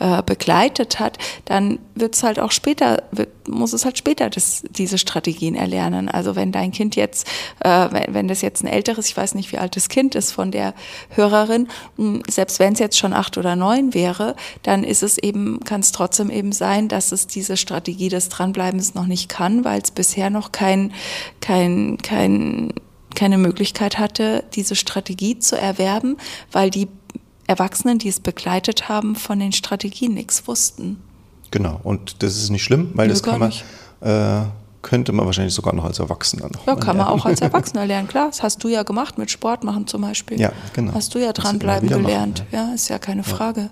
äh, 0.00 0.22
begleitet 0.22 0.98
hat, 0.98 1.18
dann 1.44 1.78
wird 1.94 2.16
es 2.16 2.22
halt 2.22 2.40
auch 2.40 2.50
später, 2.50 3.04
wird, 3.12 3.48
muss 3.48 3.72
es 3.72 3.84
halt 3.84 3.96
später 3.96 4.28
das, 4.30 4.62
diese 4.70 4.98
Strategien 4.98 5.54
erlernen. 5.54 6.08
Also 6.08 6.34
wenn 6.34 6.50
dein 6.50 6.72
Kind 6.72 6.96
jetzt, 6.96 7.26
äh, 7.60 7.88
wenn, 7.90 8.14
wenn 8.14 8.28
das 8.28 8.42
jetzt 8.42 8.64
ein 8.64 8.66
älteres, 8.66 9.06
ich 9.06 9.16
weiß 9.16 9.34
nicht, 9.34 9.52
wie 9.52 9.58
alt 9.58 9.76
das 9.76 9.88
Kind 9.88 10.14
ist 10.14 10.32
von 10.32 10.50
der 10.50 10.74
Hörerin, 11.10 11.68
hm, 11.96 12.22
selbst 12.28 12.58
wenn 12.58 12.72
es 12.72 12.80
jetzt 12.80 12.98
schon 12.98 13.12
acht 13.12 13.38
oder 13.38 13.54
neun 13.54 13.94
wäre, 13.94 14.34
dann 14.62 14.82
ist 14.82 15.02
es 15.02 15.18
eben, 15.18 15.60
kann 15.60 15.80
es 15.80 15.92
trotzdem 15.92 16.30
eben 16.30 16.52
sein, 16.52 16.88
dass 16.88 17.12
es 17.12 17.28
diese 17.28 17.56
Strategie 17.56 18.08
des 18.08 18.28
Dranbleibens 18.28 18.94
noch 18.94 19.06
nicht 19.06 19.28
kann, 19.28 19.64
weil 19.64 19.80
es 19.80 19.92
bisher 19.92 20.30
noch 20.30 20.50
kein, 20.50 20.92
kein, 21.40 21.98
kein 22.02 22.72
keine 23.14 23.38
Möglichkeit 23.38 23.98
hatte, 23.98 24.44
diese 24.54 24.76
Strategie 24.76 25.38
zu 25.38 25.56
erwerben, 25.58 26.16
weil 26.52 26.70
die 26.70 26.88
Erwachsenen, 27.46 27.98
die 27.98 28.08
es 28.08 28.20
begleitet 28.20 28.88
haben, 28.88 29.16
von 29.16 29.38
den 29.38 29.52
Strategien 29.52 30.14
nichts 30.14 30.46
wussten. 30.46 31.02
Genau, 31.50 31.80
und 31.84 32.22
das 32.22 32.36
ist 32.36 32.50
nicht 32.50 32.64
schlimm, 32.64 32.90
weil 32.94 33.08
das 33.08 33.22
kann 33.22 33.38
man, 33.38 33.52
äh, 34.00 34.46
könnte 34.84 35.12
man 35.12 35.26
wahrscheinlich 35.26 35.54
sogar 35.54 35.74
noch 35.74 35.84
als 35.84 35.98
Erwachsener 35.98 36.48
noch. 36.52 36.66
Ja, 36.66 36.76
kann 36.76 36.96
man 36.96 37.08
auch 37.08 37.24
als 37.24 37.40
Erwachsener 37.40 37.86
lernen, 37.86 38.06
klar. 38.06 38.26
Das 38.28 38.42
hast 38.42 38.62
du 38.62 38.68
ja 38.68 38.84
gemacht 38.84 39.18
mit 39.18 39.30
Sport 39.30 39.64
machen 39.64 39.88
zum 39.88 40.02
Beispiel. 40.02 40.38
Ja, 40.38 40.52
genau. 40.74 40.94
Hast 40.94 41.14
du 41.14 41.18
ja 41.18 41.32
dranbleiben 41.32 41.88
gelernt. 41.88 42.40
Machen, 42.40 42.48
ja. 42.52 42.68
ja. 42.68 42.74
ist 42.74 42.88
ja 42.88 42.98
keine 42.98 43.22
ja. 43.22 43.28
Frage. 43.28 43.70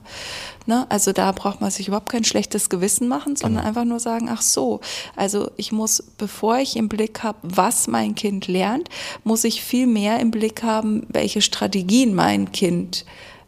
Ne? 0.67 0.87
Also 0.89 1.13
da 1.13 1.31
braucht 1.33 1.61
man 1.61 1.71
sich 1.71 1.89
überhaupt 1.89 2.09
kein 2.09 2.25
schlechtes 2.25 2.71
Gewissen 2.71 3.09
machen, 3.09 3.37
sondern 3.37 3.63
genau. 3.63 3.69
einfach 3.69 3.85
nur 3.85 4.01
sagen, 4.01 4.29
ach 4.33 4.43
so, 4.43 4.81
also 5.15 5.51
ich 5.57 5.71
muss, 5.71 6.03
bevor 6.19 6.59
ich 6.59 6.77
im 6.77 6.89
Blick 6.89 7.23
habe, 7.23 7.39
was 7.43 7.89
mein 7.89 8.15
Kind 8.15 8.49
lernt, 8.49 8.89
muss 9.23 9.45
ich 9.45 9.63
viel 9.63 9.87
mehr 9.87 10.19
im 10.19 10.31
Blick 10.31 10.63
haben, 10.63 11.07
welche 11.09 11.43
Strategien 11.43 12.15
mein 12.15 12.53
Kind 12.53 13.05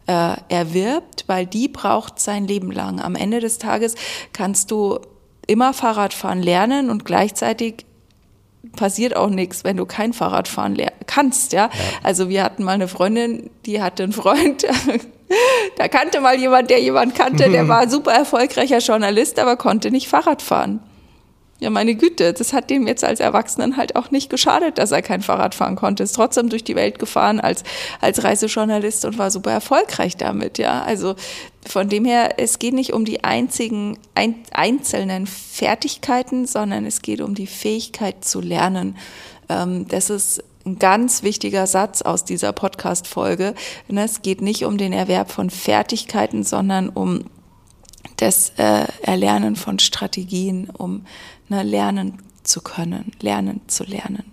äh, 0.07 0.35
erwirbt, 0.49 1.23
weil 1.27 1.47
die 1.47 1.67
braucht 1.67 2.19
sein 2.19 2.45
Leben 2.45 2.71
lang. 2.71 3.01
Am 3.01 3.15
Ende 3.15 3.39
des 3.39 3.57
Tages 3.57 3.95
kannst 4.33 4.69
du 4.69 4.99
immer 5.47 5.73
Fahrradfahren 5.73 6.41
lernen 6.41 6.89
und 6.89 7.05
gleichzeitig 7.05 7.85
passiert 8.75 9.15
auch 9.15 9.29
nichts, 9.29 9.63
wenn 9.63 9.77
du 9.77 9.85
kein 9.85 10.13
Fahrradfahren 10.13 10.77
kannst, 11.07 11.53
ja? 11.53 11.65
ja. 11.65 11.69
Also 12.03 12.29
wir 12.29 12.43
hatten 12.43 12.63
mal 12.63 12.73
eine 12.73 12.87
Freundin, 12.87 13.49
die 13.65 13.81
hatte 13.81 14.03
einen 14.03 14.11
Freund, 14.11 14.65
da 15.77 15.87
kannte 15.87 16.19
mal 16.21 16.37
jemand, 16.37 16.69
der 16.69 16.81
jemand 16.81 17.15
kannte, 17.15 17.49
der 17.49 17.67
war 17.69 17.89
super 17.89 18.11
erfolgreicher 18.11 18.79
Journalist, 18.79 19.39
aber 19.39 19.55
konnte 19.55 19.91
nicht 19.91 20.07
Fahrrad 20.07 20.41
fahren. 20.41 20.79
Ja, 21.59 21.69
meine 21.69 21.95
Güte, 21.95 22.33
das 22.33 22.51
hat 22.51 22.69
dem 22.69 22.85
jetzt 22.85 23.05
als 23.05 23.21
Erwachsenen 23.21 23.77
halt 23.77 23.95
auch 23.95 24.11
nicht 24.11 24.29
geschadet, 24.29 24.77
dass 24.77 24.91
er 24.91 25.01
kein 25.01 25.21
Fahrrad 25.21 25.55
fahren 25.55 25.77
konnte. 25.77 26.03
Ist 26.03 26.15
trotzdem 26.15 26.49
durch 26.49 26.65
die 26.65 26.75
Welt 26.75 26.99
gefahren 26.99 27.39
als, 27.39 27.63
als 28.01 28.25
Reisejournalist 28.25 29.05
und 29.05 29.17
war 29.17 29.31
super 29.31 29.51
erfolgreich 29.51 30.17
damit, 30.17 30.57
ja. 30.57 30.83
Also 30.83 31.15
von 31.65 31.87
dem 31.87 32.03
her, 32.03 32.39
es 32.39 32.59
geht 32.59 32.73
nicht 32.73 32.91
um 32.91 33.05
die 33.05 33.23
einzigen 33.23 33.97
ein, 34.15 34.35
einzelnen 34.51 35.27
Fertigkeiten, 35.27 36.45
sondern 36.45 36.85
es 36.85 37.01
geht 37.01 37.21
um 37.21 37.35
die 37.35 37.47
Fähigkeit 37.47 38.25
zu 38.25 38.41
lernen. 38.41 38.97
Ähm, 39.47 39.87
das 39.87 40.09
ist 40.09 40.43
ein 40.65 40.77
ganz 40.77 41.23
wichtiger 41.23 41.67
Satz 41.67 42.01
aus 42.01 42.25
dieser 42.25 42.51
Podcast-Folge. 42.51 43.53
Ne, 43.87 44.03
es 44.03 44.21
geht 44.21 44.41
nicht 44.41 44.65
um 44.65 44.77
den 44.77 44.91
Erwerb 44.91 45.31
von 45.31 45.49
Fertigkeiten, 45.49 46.43
sondern 46.43 46.89
um 46.89 47.25
das 48.17 48.51
äh, 48.57 48.85
Erlernen 49.01 49.55
von 49.55 49.79
Strategien, 49.79 50.69
um 50.69 51.05
ne, 51.49 51.63
lernen 51.63 52.21
zu 52.43 52.61
können, 52.61 53.11
lernen 53.21 53.61
zu 53.67 53.83
lernen. 53.83 54.31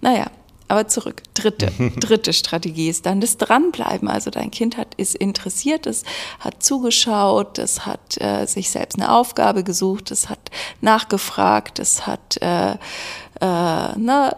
Naja, 0.00 0.26
aber 0.68 0.86
zurück. 0.86 1.22
Dritte, 1.34 1.72
dritte 2.00 2.32
Strategie 2.32 2.88
ist 2.88 3.06
dann 3.06 3.20
das 3.20 3.38
Dranbleiben. 3.38 4.08
Also 4.08 4.30
dein 4.30 4.50
Kind 4.50 4.76
hat, 4.76 4.94
ist 4.96 5.14
interessiert, 5.14 5.86
es 5.86 6.04
hat 6.40 6.62
zugeschaut, 6.62 7.58
es 7.58 7.86
hat 7.86 8.20
äh, 8.20 8.46
sich 8.46 8.70
selbst 8.70 8.98
eine 8.98 9.12
Aufgabe 9.12 9.64
gesucht, 9.64 10.10
es 10.10 10.28
hat 10.28 10.50
nachgefragt, 10.80 11.78
es 11.78 12.06
hat 12.06 12.36
äh, 12.42 12.72
äh, 12.72 13.98
ne, 13.98 14.36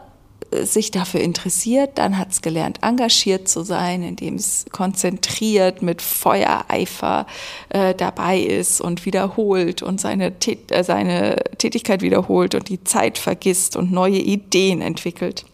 sich 0.52 0.90
dafür 0.90 1.20
interessiert, 1.20 1.98
dann 1.98 2.18
hat 2.18 2.32
es 2.32 2.42
gelernt, 2.42 2.78
engagiert 2.82 3.48
zu 3.48 3.62
sein, 3.62 4.02
indem 4.02 4.34
es 4.34 4.66
konzentriert 4.72 5.82
mit 5.82 6.02
Feuereifer 6.02 7.26
äh, 7.68 7.94
dabei 7.94 8.40
ist 8.40 8.80
und 8.80 9.06
wiederholt 9.06 9.82
und 9.82 10.00
seine, 10.00 10.38
Tät 10.38 10.72
äh, 10.72 10.82
seine 10.82 11.36
Tätigkeit 11.58 12.02
wiederholt 12.02 12.54
und 12.54 12.68
die 12.68 12.82
Zeit 12.82 13.18
vergisst 13.18 13.76
und 13.76 13.92
neue 13.92 14.18
Ideen 14.18 14.82
entwickelt. 14.82 15.44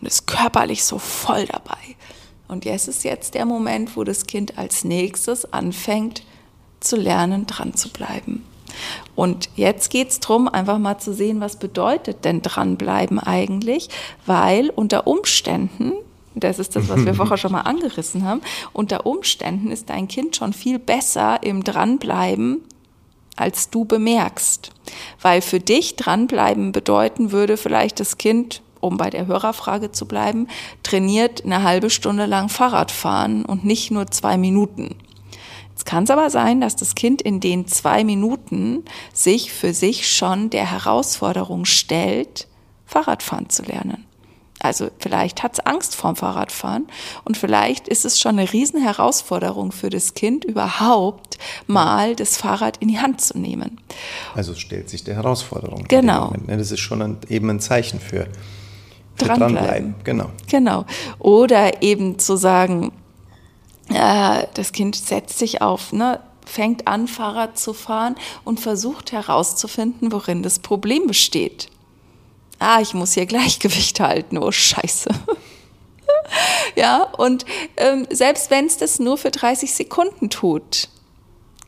Und 0.00 0.06
ist 0.06 0.26
körperlich 0.26 0.84
so 0.84 0.98
voll 0.98 1.46
dabei. 1.46 1.96
Und 2.46 2.64
jetzt 2.64 2.88
ist 2.88 3.04
jetzt 3.04 3.34
der 3.34 3.44
Moment, 3.44 3.96
wo 3.96 4.04
das 4.04 4.26
Kind 4.26 4.56
als 4.56 4.84
nächstes 4.84 5.52
anfängt 5.52 6.22
zu 6.80 6.96
lernen, 6.96 7.46
dran 7.46 7.74
zu 7.74 7.90
bleiben. 7.90 8.44
Und 9.14 9.48
jetzt 9.56 9.90
geht 9.90 10.10
es 10.10 10.20
darum, 10.20 10.48
einfach 10.48 10.78
mal 10.78 10.98
zu 10.98 11.12
sehen, 11.12 11.40
was 11.40 11.58
bedeutet 11.58 12.24
denn 12.24 12.42
dranbleiben 12.42 13.18
eigentlich, 13.18 13.88
weil 14.26 14.70
unter 14.70 15.06
Umständen, 15.06 15.92
das 16.34 16.58
ist 16.58 16.76
das, 16.76 16.88
was 16.88 17.04
wir 17.04 17.14
vorher 17.16 17.36
schon 17.36 17.52
mal 17.52 17.62
angerissen 17.62 18.24
haben, 18.24 18.40
unter 18.72 19.06
Umständen 19.06 19.70
ist 19.70 19.90
dein 19.90 20.08
Kind 20.08 20.36
schon 20.36 20.52
viel 20.52 20.78
besser 20.78 21.42
im 21.42 21.64
Dranbleiben, 21.64 22.62
als 23.36 23.70
du 23.70 23.84
bemerkst. 23.84 24.70
Weil 25.20 25.42
für 25.42 25.60
dich 25.60 25.96
dranbleiben 25.96 26.72
bedeuten 26.72 27.32
würde 27.32 27.56
vielleicht 27.56 28.00
das 28.00 28.18
Kind, 28.18 28.62
um 28.80 28.96
bei 28.96 29.10
der 29.10 29.26
Hörerfrage 29.26 29.92
zu 29.92 30.06
bleiben, 30.06 30.48
trainiert 30.82 31.44
eine 31.44 31.62
halbe 31.62 31.90
Stunde 31.90 32.26
lang 32.26 32.48
Fahrrad 32.48 32.90
fahren 32.90 33.44
und 33.44 33.64
nicht 33.64 33.90
nur 33.90 34.08
zwei 34.08 34.38
Minuten. 34.38 34.96
Jetzt 35.78 35.86
kann 35.86 36.02
es 36.02 36.10
aber 36.10 36.28
sein, 36.28 36.60
dass 36.60 36.74
das 36.74 36.96
Kind 36.96 37.22
in 37.22 37.38
den 37.38 37.68
zwei 37.68 38.02
Minuten 38.02 38.82
sich 39.12 39.52
für 39.52 39.72
sich 39.72 40.10
schon 40.10 40.50
der 40.50 40.68
Herausforderung 40.68 41.66
stellt, 41.66 42.48
Fahrradfahren 42.84 43.48
zu 43.48 43.62
lernen. 43.62 44.04
Also 44.58 44.88
vielleicht 44.98 45.44
hat 45.44 45.52
es 45.52 45.60
Angst 45.60 45.94
vorm 45.94 46.16
Fahrradfahren 46.16 46.88
und 47.24 47.36
vielleicht 47.36 47.86
ist 47.86 48.04
es 48.04 48.18
schon 48.18 48.40
eine 48.40 48.52
Riesenherausforderung 48.52 49.70
für 49.70 49.88
das 49.88 50.14
Kind, 50.14 50.44
überhaupt 50.44 51.38
mal 51.68 52.16
das 52.16 52.36
Fahrrad 52.36 52.78
in 52.78 52.88
die 52.88 52.98
Hand 52.98 53.20
zu 53.20 53.38
nehmen. 53.38 53.80
Also 54.34 54.56
stellt 54.56 54.90
sich 54.90 55.04
der 55.04 55.14
Herausforderung. 55.14 55.84
Genau. 55.86 56.32
Ne? 56.44 56.56
Das 56.56 56.72
ist 56.72 56.80
schon 56.80 57.02
ein, 57.02 57.18
eben 57.28 57.50
ein 57.50 57.60
Zeichen 57.60 58.00
für, 58.00 58.26
für 59.14 59.26
dranbleiben. 59.26 59.54
dranbleiben. 59.54 59.94
Genau. 60.02 60.30
Genau. 60.48 60.86
Oder 61.20 61.84
eben 61.84 62.18
zu 62.18 62.36
sagen, 62.36 62.90
äh, 63.90 64.46
das 64.54 64.72
Kind 64.72 64.96
setzt 64.96 65.38
sich 65.38 65.62
auf, 65.62 65.92
ne, 65.92 66.20
fängt 66.44 66.86
an, 66.86 67.08
Fahrrad 67.08 67.58
zu 67.58 67.74
fahren 67.74 68.16
und 68.44 68.60
versucht 68.60 69.12
herauszufinden, 69.12 70.12
worin 70.12 70.42
das 70.42 70.58
Problem 70.58 71.06
besteht. 71.06 71.68
Ah, 72.58 72.80
ich 72.80 72.94
muss 72.94 73.12
hier 73.12 73.26
Gleichgewicht 73.26 74.00
halten, 74.00 74.38
oh 74.38 74.50
Scheiße. 74.50 75.10
ja, 76.76 77.02
und 77.02 77.44
ähm, 77.76 78.06
selbst 78.10 78.50
wenn 78.50 78.66
es 78.66 78.78
das 78.78 78.98
nur 78.98 79.18
für 79.18 79.30
30 79.30 79.72
Sekunden 79.72 80.30
tut, 80.30 80.88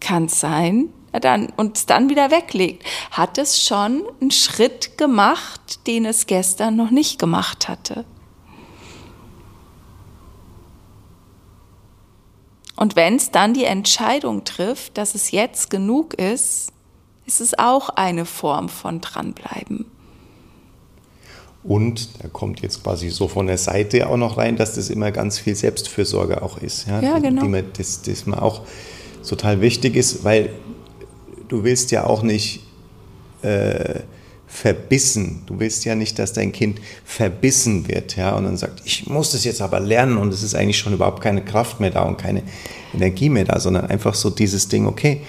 kann 0.00 0.24
es 0.24 0.40
sein, 0.40 0.92
dann, 1.12 1.52
und 1.56 1.76
es 1.76 1.86
dann 1.86 2.08
wieder 2.08 2.30
weglegt, 2.30 2.84
hat 3.10 3.38
es 3.38 3.62
schon 3.62 4.02
einen 4.20 4.30
Schritt 4.30 4.96
gemacht, 4.96 5.86
den 5.86 6.06
es 6.06 6.26
gestern 6.26 6.76
noch 6.76 6.90
nicht 6.90 7.18
gemacht 7.18 7.68
hatte. 7.68 8.04
Und 12.80 12.96
wenn 12.96 13.16
es 13.16 13.30
dann 13.30 13.52
die 13.52 13.64
Entscheidung 13.64 14.44
trifft, 14.44 14.96
dass 14.96 15.14
es 15.14 15.32
jetzt 15.32 15.68
genug 15.68 16.14
ist, 16.14 16.72
ist 17.26 17.42
es 17.42 17.58
auch 17.58 17.90
eine 17.90 18.24
Form 18.24 18.70
von 18.70 19.02
dranbleiben. 19.02 19.84
Und 21.62 22.22
da 22.22 22.28
kommt 22.28 22.60
jetzt 22.60 22.82
quasi 22.82 23.10
so 23.10 23.28
von 23.28 23.48
der 23.48 23.58
Seite 23.58 24.08
auch 24.08 24.16
noch 24.16 24.38
rein, 24.38 24.56
dass 24.56 24.76
das 24.76 24.88
immer 24.88 25.12
ganz 25.12 25.38
viel 25.38 25.54
Selbstfürsorge 25.54 26.40
auch 26.40 26.56
ist. 26.56 26.88
Ja, 26.88 27.02
ja 27.02 27.18
genau. 27.18 27.42
Die, 27.44 27.64
das, 27.76 28.00
das 28.00 28.24
mir 28.24 28.40
auch 28.40 28.62
total 29.28 29.60
wichtig 29.60 29.94
ist, 29.94 30.24
weil 30.24 30.48
du 31.48 31.62
willst 31.64 31.90
ja 31.90 32.06
auch 32.06 32.22
nicht 32.22 32.62
äh, 33.42 34.00
verbissen. 34.50 35.42
Du 35.46 35.60
willst 35.60 35.84
ja 35.84 35.94
nicht, 35.94 36.18
dass 36.18 36.32
dein 36.32 36.50
Kind 36.50 36.80
verbissen 37.04 37.86
wird, 37.86 38.16
ja, 38.16 38.34
und 38.34 38.44
dann 38.44 38.56
sagt, 38.56 38.82
ich 38.84 39.06
muss 39.06 39.30
das 39.30 39.44
jetzt 39.44 39.62
aber 39.62 39.78
lernen 39.78 40.18
und 40.18 40.34
es 40.34 40.42
ist 40.42 40.54
eigentlich 40.54 40.78
schon 40.78 40.92
überhaupt 40.92 41.22
keine 41.22 41.42
Kraft 41.42 41.78
mehr 41.78 41.90
da 41.90 42.02
und 42.02 42.18
keine 42.18 42.42
Energie 42.92 43.28
mehr 43.28 43.44
da, 43.44 43.60
sondern 43.60 43.86
einfach 43.86 44.14
so 44.14 44.28
dieses 44.28 44.68
Ding, 44.68 44.86
okay, 44.86 45.20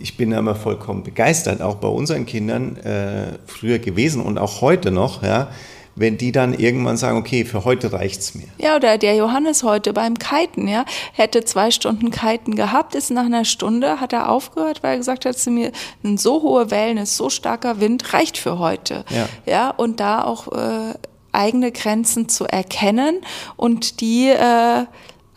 ich 0.00 0.16
bin 0.16 0.30
da 0.30 0.38
immer 0.38 0.54
vollkommen 0.54 1.02
begeistert, 1.02 1.62
auch 1.62 1.76
bei 1.76 1.88
unseren 1.88 2.26
Kindern 2.26 2.76
äh, 2.76 3.38
früher 3.46 3.78
gewesen 3.78 4.22
und 4.22 4.38
auch 4.38 4.60
heute 4.60 4.90
noch, 4.90 5.22
ja, 5.22 5.48
wenn 5.98 6.18
die 6.18 6.32
dann 6.32 6.54
irgendwann 6.54 6.96
sagen, 6.96 7.18
okay, 7.18 7.44
für 7.44 7.64
heute 7.64 7.92
reicht's 7.92 8.34
mir. 8.34 8.46
Ja, 8.58 8.76
oder 8.76 8.98
der 8.98 9.14
Johannes 9.16 9.62
heute 9.62 9.92
beim 9.92 10.18
Kiten, 10.18 10.68
ja, 10.68 10.84
hätte 11.12 11.44
zwei 11.44 11.70
Stunden 11.70 12.10
Kiten 12.10 12.54
gehabt, 12.54 12.94
ist 12.94 13.10
nach 13.10 13.26
einer 13.26 13.44
Stunde, 13.44 14.00
hat 14.00 14.12
er 14.12 14.30
aufgehört, 14.30 14.82
weil 14.82 14.92
er 14.92 14.98
gesagt 14.98 15.24
hat 15.24 15.38
zu 15.38 15.50
mir, 15.50 15.72
so 16.16 16.42
hohe 16.42 16.70
Wellen, 16.70 16.98
ist 16.98 17.16
so 17.16 17.30
starker 17.30 17.80
Wind, 17.80 18.12
reicht 18.12 18.38
für 18.38 18.58
heute. 18.58 19.04
Ja, 19.10 19.28
ja 19.46 19.70
und 19.70 20.00
da 20.00 20.24
auch 20.24 20.48
äh, 20.52 20.94
eigene 21.32 21.72
Grenzen 21.72 22.28
zu 22.28 22.44
erkennen 22.44 23.20
und 23.56 24.00
die 24.00 24.28
äh, 24.28 24.84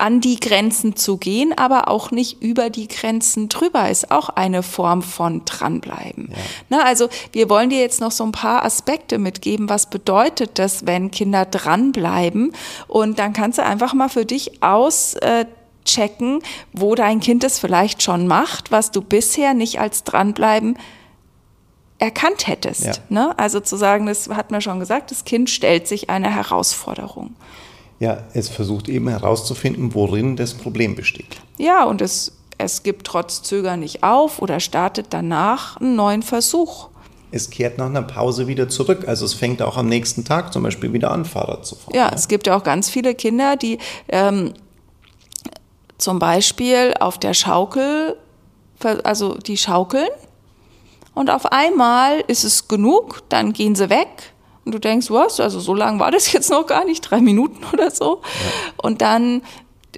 an 0.01 0.20
die 0.20 0.39
Grenzen 0.39 0.96
zu 0.96 1.17
gehen, 1.17 1.53
aber 1.55 1.88
auch 1.88 2.10
nicht 2.10 2.41
über 2.41 2.70
die 2.70 2.88
Grenzen 2.88 3.50
drüber, 3.50 3.89
ist 3.89 4.10
auch 4.12 4.29
eine 4.29 4.63
Form 4.63 5.03
von 5.03 5.46
dranbleiben. 5.46 6.29
Ja. 6.31 6.38
Na, 6.70 6.84
also 6.84 7.08
wir 7.31 7.50
wollen 7.50 7.70
dir 7.70 7.79
jetzt 7.79 8.01
noch 8.01 8.12
so 8.12 8.24
ein 8.24 8.31
paar 8.31 8.65
Aspekte 8.65 9.20
mitgeben, 9.20 9.70
was 9.70 9.89
bedeutet 9.89 10.58
das, 10.58 10.88
wenn 10.88 11.12
Kinder 11.12 11.46
dranbleiben 11.46 12.53
und 12.88 13.20
dann 13.20 13.34
kannst 13.34 13.60
du 13.60 13.63
einfach 13.63 13.93
mal 13.93 14.10
für 14.10 14.25
dich 14.25 14.63
aus 14.63 15.13
äh, 15.15 15.46
checken, 15.86 16.41
wo 16.74 16.96
dein 16.96 17.20
Kind 17.20 17.43
es 17.43 17.60
vielleicht 17.60 18.01
schon 18.01 18.25
macht, 18.27 18.72
was 18.72 18.91
du 18.91 19.01
bisher 19.01 19.53
nicht 19.53 19.79
als 19.79 20.03
dranbleiben 20.03 20.77
erkannt 22.00 22.48
hättest. 22.48 22.86
Ja. 22.86 22.93
Ne? 23.10 23.38
Also 23.38 23.60
zu 23.60 23.75
sagen, 23.77 24.08
das 24.08 24.29
hat 24.29 24.50
man 24.50 24.62
schon 24.62 24.79
gesagt, 24.79 25.12
das 25.12 25.25
Kind 25.25 25.50
stellt 25.50 25.88
sich 25.88 26.10
eine 26.10 26.34
Herausforderung. 26.34 27.36
Ja, 28.01 28.24
es 28.34 28.50
versucht 28.50 28.89
eben 28.89 29.08
herauszufinden, 29.10 29.93
worin 29.93 30.36
das 30.36 30.55
Problem 30.55 30.96
besteht. 30.96 31.39
Ja, 31.60 31.84
und 31.84 32.01
es, 32.01 32.31
es 32.58 32.81
gibt 32.81 33.05
trotz 33.05 33.43
Zögern 33.43 33.81
nicht 33.81 34.01
auf 34.01 34.41
oder 34.41 34.60
startet 34.60 35.08
danach 35.12 35.77
einen 35.77 35.96
neuen 35.96 36.24
Versuch. 36.24 36.89
Es 37.29 37.51
kehrt 37.51 37.77
nach 37.77 37.86
einer 37.86 38.01
Pause 38.01 38.48
wieder 38.48 38.67
zurück. 38.70 39.08
Also 39.08 39.24
es 39.24 39.36
fängt 39.36 39.62
auch 39.62 39.77
am 39.77 39.88
nächsten 39.88 40.25
Tag 40.25 40.51
zum 40.51 40.63
Beispiel 40.63 40.91
wieder 40.93 41.12
an, 41.12 41.25
Fahrrad 41.25 41.63
zu 41.63 41.75
fahren. 41.75 41.96
Ja, 41.96 42.12
es 42.12 42.27
gibt 42.27 42.48
ja 42.48 42.58
auch 42.58 42.63
ganz 42.63 42.89
viele 42.89 43.13
Kinder, 43.13 43.55
die 43.55 43.77
ähm, 44.10 44.55
zum 46.00 46.17
Beispiel 46.17 46.96
auf 47.00 47.20
der 47.20 47.36
Schaukel, 47.36 48.17
also 49.03 49.36
die 49.36 49.58
schaukeln 49.58 50.10
und 51.13 51.29
auf 51.29 51.46
einmal 51.51 52.22
ist 52.22 52.43
es 52.43 52.67
genug, 52.67 53.22
dann 53.29 53.53
gehen 53.53 53.75
sie 53.75 53.91
weg 53.91 54.30
und 54.65 54.73
du 54.73 54.79
denkst, 54.79 55.09
was, 55.09 55.39
also 55.39 55.59
so 55.59 55.73
lange 55.73 55.99
war 55.99 56.11
das 56.11 56.31
jetzt 56.33 56.49
noch 56.49 56.67
gar 56.67 56.85
nicht, 56.85 57.01
drei 57.01 57.21
Minuten 57.21 57.63
oder 57.73 57.91
so. 57.91 58.21
Ja. 58.23 58.73
Und 58.83 59.01
dann 59.01 59.41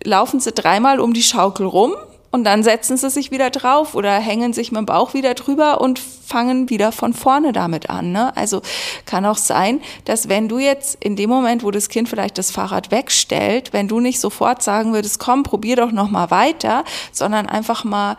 laufen 0.04 0.40
sie 0.40 0.52
dreimal 0.52 1.00
um 1.00 1.14
die 1.14 1.24
Schaukel 1.24 1.66
rum 1.66 1.94
und 2.34 2.46
dann 2.46 2.64
setzen 2.64 2.98
sie 2.98 3.12
sich 3.12 3.30
wieder 3.30 3.52
drauf 3.52 3.94
oder 3.94 4.12
hängen 4.14 4.54
sich 4.54 4.72
mit 4.72 4.80
dem 4.80 4.86
Bauch 4.88 5.14
wieder 5.14 5.36
drüber 5.36 5.82
und 5.82 6.00
fangen 6.00 6.68
wieder 6.72 6.92
von 6.92 7.14
vorne 7.14 7.54
damit 7.54 7.92
an. 7.92 8.12
Ne? 8.12 8.36
Also 8.36 8.64
kann 9.06 9.24
auch 9.28 9.38
sein, 9.38 9.82
dass 10.06 10.30
wenn 10.30 10.50
du 10.50 10.58
jetzt 10.58 10.98
in 11.00 11.16
dem 11.16 11.30
Moment, 11.30 11.64
wo 11.64 11.70
das 11.70 11.90
Kind 11.90 12.10
vielleicht 12.10 12.40
das 12.40 12.50
Fahrrad 12.50 12.90
wegstellt, 12.90 13.72
wenn 13.72 13.88
du 13.88 14.00
nicht 14.00 14.20
sofort 14.20 14.64
sagen 14.64 14.94
würdest, 14.94 15.20
komm, 15.20 15.44
probier 15.44 15.76
doch 15.76 15.92
noch 15.92 16.10
mal 16.10 16.32
weiter, 16.32 16.86
sondern 17.12 17.48
einfach 17.48 17.84
mal 17.84 18.18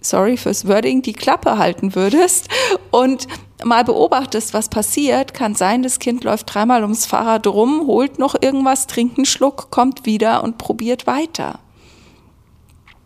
sorry 0.00 0.36
fürs 0.36 0.68
Wording, 0.68 1.02
die 1.02 1.12
Klappe 1.12 1.58
halten 1.58 1.96
würdest 1.96 2.48
und 2.92 3.26
mal 3.64 3.84
beobachtest, 3.84 4.54
was 4.54 4.68
passiert, 4.68 5.34
kann 5.34 5.54
sein, 5.54 5.82
das 5.82 5.98
Kind 5.98 6.24
läuft 6.24 6.52
dreimal 6.52 6.82
ums 6.82 7.06
Fahrrad 7.06 7.46
rum, 7.46 7.86
holt 7.86 8.18
noch 8.18 8.34
irgendwas, 8.40 8.86
trinkt 8.86 9.18
einen 9.18 9.24
Schluck, 9.24 9.70
kommt 9.70 10.06
wieder 10.06 10.42
und 10.42 10.58
probiert 10.58 11.06
weiter. 11.06 11.58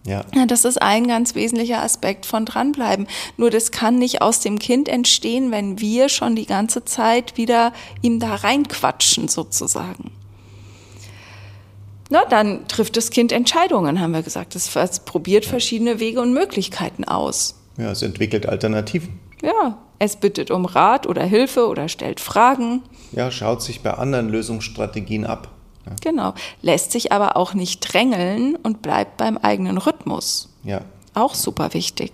Ja. 0.06 0.24
Das 0.46 0.66
ist 0.66 0.82
ein 0.82 1.06
ganz 1.08 1.34
wesentlicher 1.34 1.82
Aspekt 1.82 2.26
von 2.26 2.44
dranbleiben. 2.44 3.06
Nur 3.38 3.50
das 3.50 3.70
kann 3.70 3.98
nicht 3.98 4.20
aus 4.20 4.40
dem 4.40 4.58
Kind 4.58 4.88
entstehen, 4.88 5.50
wenn 5.50 5.80
wir 5.80 6.10
schon 6.10 6.36
die 6.36 6.44
ganze 6.44 6.84
Zeit 6.84 7.38
wieder 7.38 7.72
ihm 8.02 8.20
da 8.20 8.34
reinquatschen 8.34 9.28
sozusagen. 9.28 10.10
Na, 12.10 12.26
dann 12.26 12.68
trifft 12.68 12.98
das 12.98 13.10
Kind 13.10 13.32
Entscheidungen, 13.32 13.98
haben 13.98 14.12
wir 14.12 14.22
gesagt. 14.22 14.54
Es, 14.54 14.76
es 14.76 15.00
probiert 15.00 15.46
verschiedene 15.46 16.00
Wege 16.00 16.20
und 16.20 16.34
Möglichkeiten 16.34 17.04
aus. 17.04 17.54
Ja, 17.78 17.90
es 17.90 18.02
entwickelt 18.02 18.46
Alternativen. 18.46 19.18
Ja, 19.42 19.78
es 20.04 20.16
bittet 20.16 20.50
um 20.50 20.64
Rat 20.64 21.06
oder 21.06 21.24
Hilfe 21.24 21.66
oder 21.66 21.88
stellt 21.88 22.20
Fragen. 22.20 22.82
Ja, 23.12 23.30
schaut 23.30 23.62
sich 23.62 23.82
bei 23.82 23.94
anderen 23.94 24.28
Lösungsstrategien 24.28 25.26
ab. 25.26 25.48
Ja. 25.86 25.92
Genau, 26.00 26.34
lässt 26.62 26.92
sich 26.92 27.12
aber 27.12 27.36
auch 27.36 27.54
nicht 27.54 27.80
drängeln 27.80 28.56
und 28.56 28.82
bleibt 28.82 29.16
beim 29.16 29.36
eigenen 29.38 29.78
Rhythmus. 29.78 30.48
Ja. 30.62 30.82
Auch 31.14 31.34
super 31.34 31.74
wichtig. 31.74 32.12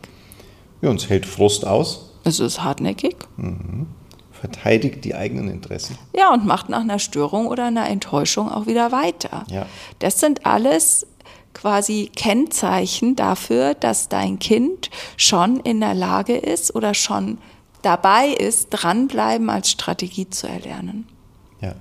Ja, 0.82 0.90
uns 0.90 1.08
hält 1.08 1.26
Frust 1.26 1.66
aus. 1.66 2.10
Es 2.24 2.40
ist 2.40 2.62
hartnäckig. 2.62 3.16
Mhm. 3.36 3.86
Verteidigt 4.32 5.04
die 5.04 5.14
eigenen 5.14 5.48
Interessen. 5.48 5.98
Ja, 6.16 6.32
und 6.32 6.46
macht 6.46 6.70
nach 6.70 6.80
einer 6.80 6.98
Störung 6.98 7.46
oder 7.46 7.66
einer 7.66 7.88
Enttäuschung 7.88 8.50
auch 8.50 8.66
wieder 8.66 8.90
weiter. 8.90 9.44
Ja. 9.50 9.66
Das 9.98 10.18
sind 10.18 10.46
alles 10.46 11.06
quasi 11.52 12.10
Kennzeichen 12.14 13.16
dafür, 13.16 13.74
dass 13.74 14.08
dein 14.08 14.38
Kind 14.38 14.90
schon 15.16 15.60
in 15.60 15.80
der 15.80 15.94
Lage 15.94 16.36
ist 16.36 16.74
oder 16.74 16.94
schon 16.94 17.38
dabei 17.82 18.28
ist, 18.28 18.68
dranbleiben 18.70 19.50
als 19.50 19.70
Strategie 19.70 20.28
zu 20.28 20.46
erlernen. 20.48 21.08
Ja. 21.60 21.74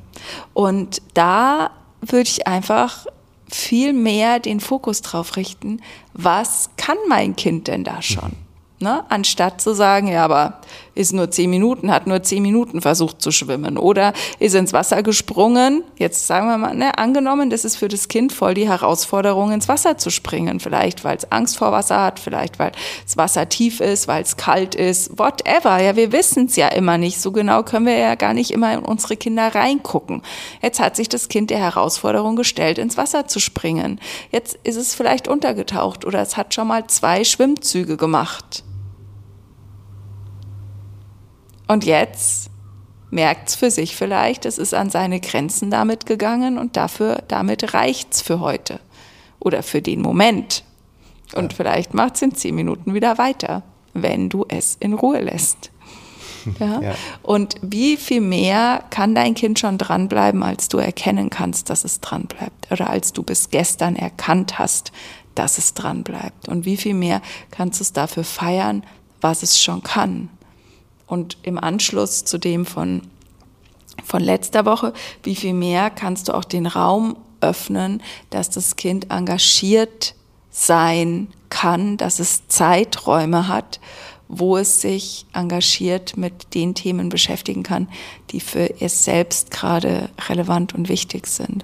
Und 0.53 1.01
da 1.13 1.71
würde 2.01 2.29
ich 2.29 2.47
einfach 2.47 3.05
viel 3.49 3.93
mehr 3.93 4.39
den 4.39 4.59
Fokus 4.59 5.01
drauf 5.01 5.35
richten, 5.35 5.81
was 6.13 6.69
kann 6.77 6.97
mein 7.07 7.35
Kind 7.35 7.67
denn 7.67 7.83
da 7.83 8.01
schon? 8.01 8.29
Mhm. 8.29 8.85
Ne? 8.87 9.03
Anstatt 9.09 9.59
zu 9.59 9.73
sagen, 9.73 10.07
ja, 10.07 10.23
aber 10.23 10.61
ist 10.95 11.13
nur 11.13 11.31
zehn 11.31 11.49
Minuten, 11.49 11.91
hat 11.91 12.07
nur 12.07 12.23
zehn 12.23 12.41
Minuten 12.41 12.81
versucht 12.81 13.21
zu 13.21 13.31
schwimmen 13.31 13.77
oder 13.77 14.13
ist 14.39 14.55
ins 14.55 14.73
Wasser 14.73 15.03
gesprungen. 15.03 15.83
Jetzt 15.97 16.27
sagen 16.27 16.47
wir 16.47 16.57
mal, 16.57 16.75
ne, 16.75 16.97
angenommen, 16.97 17.49
das 17.49 17.65
ist 17.65 17.77
für 17.77 17.87
das 17.87 18.07
Kind 18.07 18.33
voll 18.33 18.53
die 18.53 18.67
Herausforderung, 18.67 19.51
ins 19.51 19.67
Wasser 19.67 19.97
zu 19.97 20.09
springen. 20.09 20.59
Vielleicht, 20.59 21.03
weil 21.03 21.17
es 21.17 21.31
Angst 21.31 21.57
vor 21.57 21.71
Wasser 21.71 22.01
hat, 22.01 22.19
vielleicht, 22.19 22.59
weil 22.59 22.71
das 23.03 23.17
Wasser 23.17 23.49
tief 23.49 23.79
ist, 23.79 24.07
weil 24.07 24.23
es 24.23 24.37
kalt 24.37 24.75
ist, 24.75 25.17
whatever. 25.17 25.81
Ja, 25.81 25.95
wir 25.95 26.11
wissen 26.11 26.45
es 26.45 26.55
ja 26.55 26.67
immer 26.67 26.97
nicht. 26.97 27.21
So 27.21 27.31
genau 27.31 27.63
können 27.63 27.85
wir 27.85 27.97
ja 27.97 28.15
gar 28.15 28.33
nicht 28.33 28.51
immer 28.51 28.73
in 28.73 28.79
unsere 28.79 29.17
Kinder 29.17 29.53
reingucken. 29.53 30.21
Jetzt 30.61 30.79
hat 30.79 30.95
sich 30.95 31.09
das 31.09 31.29
Kind 31.29 31.49
der 31.49 31.59
Herausforderung 31.59 32.35
gestellt, 32.35 32.77
ins 32.77 32.97
Wasser 32.97 33.27
zu 33.27 33.39
springen. 33.39 33.99
Jetzt 34.31 34.57
ist 34.63 34.75
es 34.75 34.95
vielleicht 34.95 35.27
untergetaucht 35.27 36.05
oder 36.05 36.21
es 36.21 36.37
hat 36.37 36.53
schon 36.53 36.67
mal 36.67 36.87
zwei 36.87 37.23
Schwimmzüge 37.23 37.97
gemacht. 37.97 38.63
Und 41.69 41.85
jetzt 41.85 42.49
merkt 43.11 43.49
es 43.49 43.55
für 43.55 43.69
sich 43.69 43.95
vielleicht, 43.95 44.45
es 44.45 44.57
ist 44.57 44.73
an 44.73 44.89
seine 44.89 45.19
Grenzen 45.19 45.69
damit 45.69 46.07
gegangen 46.07 46.57
und 46.57 46.75
dafür, 46.75 47.23
damit 47.27 47.75
reicht's 47.75 48.23
für 48.23 48.39
heute 48.39 48.79
oder 49.39 49.61
für 49.61 49.79
den 49.79 50.01
Moment. 50.01 50.63
Und 51.35 51.51
ja. 51.51 51.57
vielleicht 51.57 51.93
macht 51.93 52.15
es 52.15 52.23
in 52.23 52.33
zehn 52.33 52.55
Minuten 52.55 52.95
wieder 52.95 53.19
weiter, 53.19 53.61
wenn 53.93 54.29
du 54.29 54.45
es 54.49 54.77
in 54.79 54.93
Ruhe 54.93 55.21
lässt. 55.21 55.71
Ja? 56.57 56.81
ja? 56.81 56.95
Und 57.21 57.55
wie 57.61 57.97
viel 57.97 58.21
mehr 58.21 58.85
kann 58.89 59.13
dein 59.13 59.35
Kind 59.35 59.59
schon 59.59 59.77
dranbleiben, 59.77 60.41
als 60.41 60.69
du 60.69 60.77
erkennen 60.77 61.29
kannst, 61.29 61.69
dass 61.69 61.83
es 61.83 61.99
dranbleibt? 61.99 62.71
Oder 62.71 62.89
als 62.89 63.11
du 63.11 63.23
bis 63.23 63.49
gestern 63.49 63.97
erkannt 63.97 64.57
hast, 64.57 64.93
dass 65.35 65.57
es 65.57 65.73
dranbleibt? 65.73 66.47
Und 66.47 66.63
wie 66.63 66.77
viel 66.77 66.93
mehr 66.93 67.21
kannst 67.51 67.81
du 67.81 67.83
es 67.83 67.91
dafür 67.91 68.23
feiern, 68.23 68.83
was 69.19 69.43
es 69.43 69.59
schon 69.59 69.83
kann? 69.83 70.29
Und 71.09 71.37
im 71.41 71.57
Anschluss 71.57 72.23
zu 72.23 72.37
dem 72.37 72.65
von, 72.65 73.01
von 74.03 74.21
letzter 74.21 74.65
Woche, 74.65 74.93
wie 75.23 75.35
viel 75.35 75.53
mehr 75.53 75.89
kannst 75.89 76.29
du 76.29 76.33
auch 76.33 76.45
den 76.45 76.67
Raum 76.67 77.17
öffnen, 77.41 78.01
dass 78.29 78.49
das 78.49 78.75
Kind 78.75 79.09
engagiert 79.09 80.13
sein 80.51 81.27
kann, 81.49 81.97
dass 81.97 82.19
es 82.19 82.47
Zeiträume 82.47 83.47
hat, 83.47 83.79
wo 84.27 84.57
es 84.57 84.81
sich 84.81 85.25
engagiert 85.33 86.15
mit 86.15 86.53
den 86.53 86.75
Themen 86.75 87.09
beschäftigen 87.09 87.63
kann, 87.63 87.89
die 88.31 88.39
für 88.39 88.81
es 88.81 89.03
selbst 89.03 89.51
gerade 89.51 90.09
relevant 90.27 90.73
und 90.75 90.89
wichtig 90.89 91.27
sind, 91.27 91.63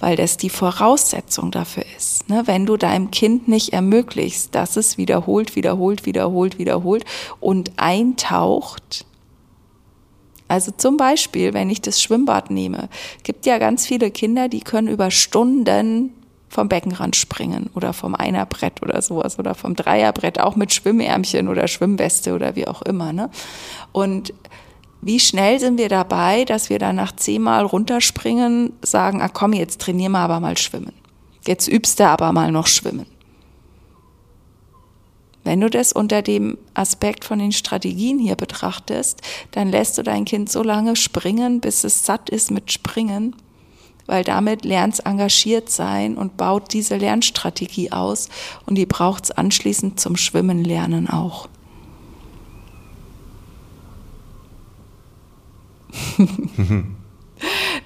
weil 0.00 0.16
das 0.16 0.36
die 0.36 0.50
Voraussetzung 0.50 1.50
dafür 1.50 1.84
ist. 1.96 2.28
Ne? 2.28 2.42
Wenn 2.46 2.66
du 2.66 2.76
deinem 2.76 3.10
Kind 3.10 3.48
nicht 3.48 3.72
ermöglichst, 3.72 4.54
dass 4.54 4.76
es 4.76 4.98
wiederholt, 4.98 5.56
wiederholt, 5.56 6.06
wiederholt, 6.06 6.58
wiederholt 6.58 7.04
und 7.40 7.72
eintaucht, 7.76 9.06
also 10.48 10.70
zum 10.76 10.98
Beispiel, 10.98 11.54
wenn 11.54 11.70
ich 11.70 11.80
das 11.80 12.02
Schwimmbad 12.02 12.50
nehme, 12.50 12.90
gibt 13.22 13.46
ja 13.46 13.56
ganz 13.58 13.86
viele 13.86 14.10
Kinder, 14.10 14.48
die 14.48 14.60
können 14.60 14.88
über 14.88 15.10
Stunden 15.10 16.12
vom 16.52 16.68
Beckenrand 16.68 17.16
springen 17.16 17.70
oder 17.74 17.94
vom 17.94 18.14
Einerbrett 18.14 18.82
oder 18.82 19.00
sowas 19.00 19.38
oder 19.38 19.54
vom 19.54 19.74
Dreierbrett, 19.74 20.38
auch 20.38 20.54
mit 20.54 20.74
Schwimmärmchen 20.74 21.48
oder 21.48 21.66
Schwimmweste 21.66 22.34
oder 22.34 22.54
wie 22.54 22.68
auch 22.68 22.82
immer. 22.82 23.14
Ne? 23.14 23.30
Und 23.92 24.34
wie 25.02 25.20
schnell 25.20 25.60
sind 25.60 25.78
wir 25.78 25.88
dabei, 25.88 26.44
dass 26.44 26.70
wir 26.70 26.78
dann 26.78 26.96
nach 26.96 27.14
zehnmal 27.14 27.64
runterspringen, 27.64 28.72
sagen, 28.82 29.20
ah 29.20 29.28
komm, 29.28 29.52
jetzt 29.52 29.80
trainieren 29.80 30.12
wir 30.12 30.20
aber 30.20 30.40
mal 30.40 30.56
schwimmen. 30.56 30.92
Jetzt 31.46 31.68
übst 31.68 32.00
du 32.00 32.06
aber 32.06 32.32
mal 32.32 32.50
noch 32.52 32.68
schwimmen. 32.68 33.06
Wenn 35.44 35.60
du 35.60 35.68
das 35.68 35.92
unter 35.92 36.22
dem 36.22 36.56
Aspekt 36.72 37.24
von 37.24 37.40
den 37.40 37.50
Strategien 37.50 38.20
hier 38.20 38.36
betrachtest, 38.36 39.20
dann 39.50 39.70
lässt 39.70 39.98
du 39.98 40.04
dein 40.04 40.24
Kind 40.24 40.50
so 40.50 40.62
lange 40.62 40.94
springen, 40.94 41.60
bis 41.60 41.82
es 41.82 42.06
satt 42.06 42.30
ist 42.30 42.52
mit 42.52 42.70
Springen 42.70 43.34
weil 44.06 44.24
damit 44.24 44.64
lernt 44.64 44.94
es 44.94 45.00
engagiert 45.00 45.70
sein 45.70 46.16
und 46.16 46.36
baut 46.36 46.72
diese 46.72 46.96
Lernstrategie 46.96 47.92
aus 47.92 48.28
und 48.66 48.76
die 48.76 48.86
braucht 48.86 49.24
es 49.24 49.30
anschließend 49.30 50.00
zum 50.00 50.16
Schwimmen 50.16 50.64
lernen 50.64 51.08
auch. 51.08 51.48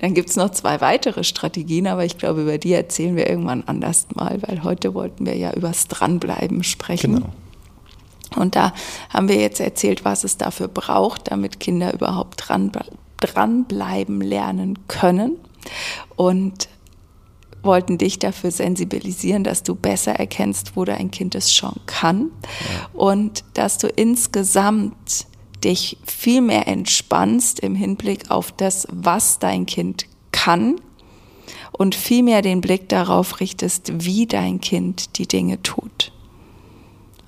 Dann 0.01 0.12
gibt 0.14 0.29
es 0.29 0.37
noch 0.37 0.51
zwei 0.51 0.81
weitere 0.81 1.25
Strategien, 1.25 1.87
aber 1.87 2.05
ich 2.05 2.19
glaube, 2.19 2.42
über 2.42 2.59
die 2.59 2.73
erzählen 2.73 3.16
wir 3.16 3.29
irgendwann 3.29 3.64
anders 3.64 4.07
mal, 4.14 4.42
weil 4.47 4.62
heute 4.62 4.92
wollten 4.95 5.25
wir 5.25 5.37
ja 5.37 5.53
übers 5.55 5.88
Dranbleiben 5.88 6.62
sprechen. 6.62 7.14
Genau. 7.16 7.33
Und 8.35 8.55
da 8.55 8.75
haben 9.09 9.29
wir 9.29 9.37
jetzt 9.37 9.61
erzählt, 9.61 10.05
was 10.05 10.25
es 10.25 10.37
dafür 10.37 10.69
braucht, 10.69 11.31
damit 11.31 11.59
Kinder 11.61 11.95
überhaupt 11.95 12.49
dran, 12.49 12.71
dranbleiben 13.19 14.21
lernen 14.21 14.79
können. 14.88 15.37
Und 16.16 16.69
wollten 17.66 17.99
dich 17.99 18.19
dafür 18.19 18.51
sensibilisieren, 18.51 19.45
dass 19.45 19.62
du 19.62 19.75
besser 19.75 20.12
erkennst, 20.12 20.77
wo 20.77 20.85
dein 20.85 21.11
Kind 21.11 21.35
es 21.35 21.53
schon 21.53 21.75
kann 21.85 22.31
ja. 22.40 22.88
und 22.95 23.45
dass 23.55 23.77
du 23.77 23.88
insgesamt 23.88 25.27
dich 25.66 25.98
viel 26.07 26.40
mehr 26.40 26.66
entspannst 26.68 27.61
im 27.61 27.74
Hinblick 27.74 28.31
auf 28.31 28.52
das, 28.52 28.87
was 28.90 29.38
dein 29.38 29.66
Kind 29.66 30.07
kann 30.33 30.81
und 31.72 31.94
viel 31.94 32.22
mehr 32.22 32.40
den 32.40 32.61
Blick 32.61 32.88
darauf 32.88 33.40
richtest, 33.40 34.05
wie 34.05 34.26
dein 34.26 34.61
Kind 34.61 35.18
die 35.18 35.26
Dinge 35.26 35.61
tut. 35.62 36.12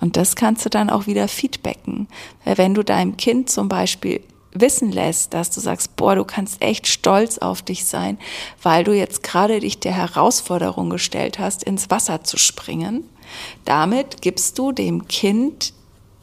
Und 0.01 0.16
das 0.16 0.37
kannst 0.37 0.64
du 0.64 0.70
dann 0.70 0.88
auch 0.88 1.07
wieder 1.07 1.27
feedbacken. 1.27 2.07
Wenn 2.44 2.74
du 2.74 2.85
deinem 2.85 3.16
Kind 3.16 3.51
zum 3.51 3.68
Beispiel 3.68 4.22
wissen 4.53 4.92
lässt, 4.92 5.35
dass 5.35 5.51
du 5.51 5.61
sagst, 5.61 5.96
boah, 5.96 6.14
du 6.14 6.24
kannst 6.24 6.62
echt 6.62 6.87
stolz 6.87 7.38
auf 7.38 7.62
dich 7.62 7.85
sein, 7.85 8.18
weil 8.62 8.85
du 8.85 8.92
jetzt 8.92 9.22
gerade 9.22 9.61
dich 9.61 9.81
der 9.81 9.92
Herausforderung 9.92 10.90
gestellt 10.90 11.38
hast, 11.38 11.64
ins 11.64 11.90
Wasser 11.90 12.22
zu 12.24 12.38
springen. 12.38 13.05
Damit 13.64 14.22
gibst 14.22 14.59
du 14.59 14.72
dem 14.72 15.09
Kind 15.09 15.74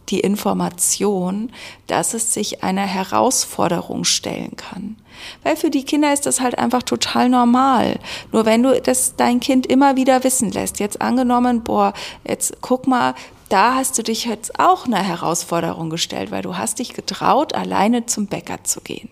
die 0.09 0.19
Information, 0.19 1.51
dass 1.87 2.13
es 2.13 2.33
sich 2.33 2.63
einer 2.63 2.85
Herausforderung 2.85 4.03
stellen 4.03 4.55
kann. 4.55 4.97
Weil 5.43 5.55
für 5.55 5.69
die 5.69 5.83
Kinder 5.83 6.13
ist 6.13 6.25
das 6.25 6.41
halt 6.41 6.57
einfach 6.57 6.83
total 6.83 7.29
normal. 7.29 7.99
Nur 8.31 8.45
wenn 8.45 8.63
du 8.63 8.79
das 8.81 9.15
dein 9.15 9.39
Kind 9.39 9.65
immer 9.65 9.95
wieder 9.95 10.23
wissen 10.23 10.51
lässt, 10.51 10.79
jetzt 10.79 11.01
angenommen, 11.01 11.63
boah, 11.63 11.93
jetzt 12.27 12.57
guck 12.61 12.87
mal, 12.87 13.15
da 13.49 13.75
hast 13.75 13.97
du 13.97 14.03
dich 14.03 14.25
jetzt 14.25 14.59
auch 14.59 14.85
eine 14.85 14.97
Herausforderung 14.97 15.89
gestellt, 15.89 16.31
weil 16.31 16.41
du 16.41 16.57
hast 16.57 16.79
dich 16.79 16.93
getraut, 16.93 17.53
alleine 17.53 18.05
zum 18.05 18.27
Bäcker 18.27 18.63
zu 18.63 18.81
gehen. 18.81 19.09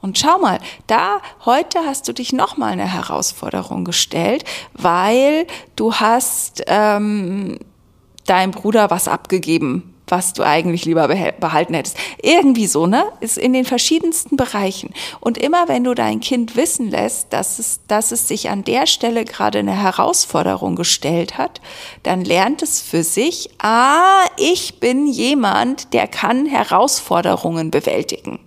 Und 0.00 0.18
schau 0.18 0.38
mal, 0.38 0.60
da 0.86 1.20
heute 1.44 1.80
hast 1.80 2.06
du 2.06 2.12
dich 2.12 2.32
noch 2.32 2.56
mal 2.56 2.72
eine 2.72 2.86
Herausforderung 2.86 3.84
gestellt, 3.84 4.44
weil 4.74 5.46
du 5.74 5.94
hast 5.94 6.62
ähm, 6.68 7.58
deinem 8.30 8.52
Bruder 8.52 8.90
was 8.90 9.08
abgegeben 9.08 9.94
was 10.10 10.32
du 10.32 10.42
eigentlich 10.42 10.84
lieber 10.84 11.08
behalten 11.08 11.74
hättest. 11.74 11.96
Irgendwie 12.22 12.66
so, 12.66 12.86
ne? 12.86 13.04
Ist 13.20 13.38
in 13.38 13.52
den 13.52 13.64
verschiedensten 13.64 14.36
Bereichen. 14.36 14.90
Und 15.20 15.38
immer 15.38 15.68
wenn 15.68 15.84
du 15.84 15.94
dein 15.94 16.20
Kind 16.20 16.56
wissen 16.56 16.90
lässt, 16.90 17.32
dass 17.32 17.58
es, 17.58 17.80
dass 17.88 18.12
es 18.12 18.28
sich 18.28 18.50
an 18.50 18.64
der 18.64 18.86
Stelle 18.86 19.24
gerade 19.24 19.58
eine 19.58 19.80
Herausforderung 19.80 20.76
gestellt 20.76 21.38
hat, 21.38 21.60
dann 22.02 22.24
lernt 22.24 22.62
es 22.62 22.80
für 22.80 23.04
sich, 23.04 23.50
ah, 23.58 24.24
ich 24.36 24.80
bin 24.80 25.06
jemand, 25.06 25.92
der 25.92 26.08
kann 26.08 26.46
Herausforderungen 26.46 27.70
bewältigen. 27.70 28.38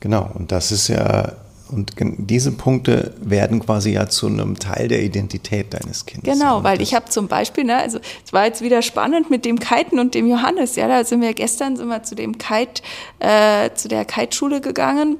Genau, 0.00 0.30
und 0.34 0.52
das 0.52 0.72
ist 0.72 0.88
ja 0.88 1.32
und 1.68 1.92
diese 1.98 2.52
Punkte 2.52 3.14
werden 3.20 3.60
quasi 3.60 3.90
ja 3.90 4.08
zu 4.08 4.26
einem 4.26 4.58
Teil 4.58 4.88
der 4.88 5.02
Identität 5.02 5.74
deines 5.74 6.06
Kindes. 6.06 6.32
Genau, 6.32 6.62
weil 6.62 6.80
ich 6.80 6.94
habe 6.94 7.08
zum 7.08 7.28
Beispiel, 7.28 7.64
ne, 7.64 7.76
also 7.76 7.98
es 8.24 8.32
war 8.32 8.46
jetzt 8.46 8.62
wieder 8.62 8.82
spannend 8.82 9.30
mit 9.30 9.44
dem 9.44 9.58
Kiten 9.58 9.98
und 9.98 10.14
dem 10.14 10.26
Johannes. 10.26 10.76
Ja, 10.76 10.86
da 10.88 11.04
sind 11.04 11.20
wir 11.20 11.34
gestern 11.34 11.76
sind 11.76 11.88
wir 11.88 12.02
zu 12.02 12.14
dem 12.14 12.38
Kite, 12.38 12.82
äh, 13.18 13.70
zu 13.74 13.88
der 13.88 14.04
Kiteschule 14.04 14.60
gegangen. 14.60 15.16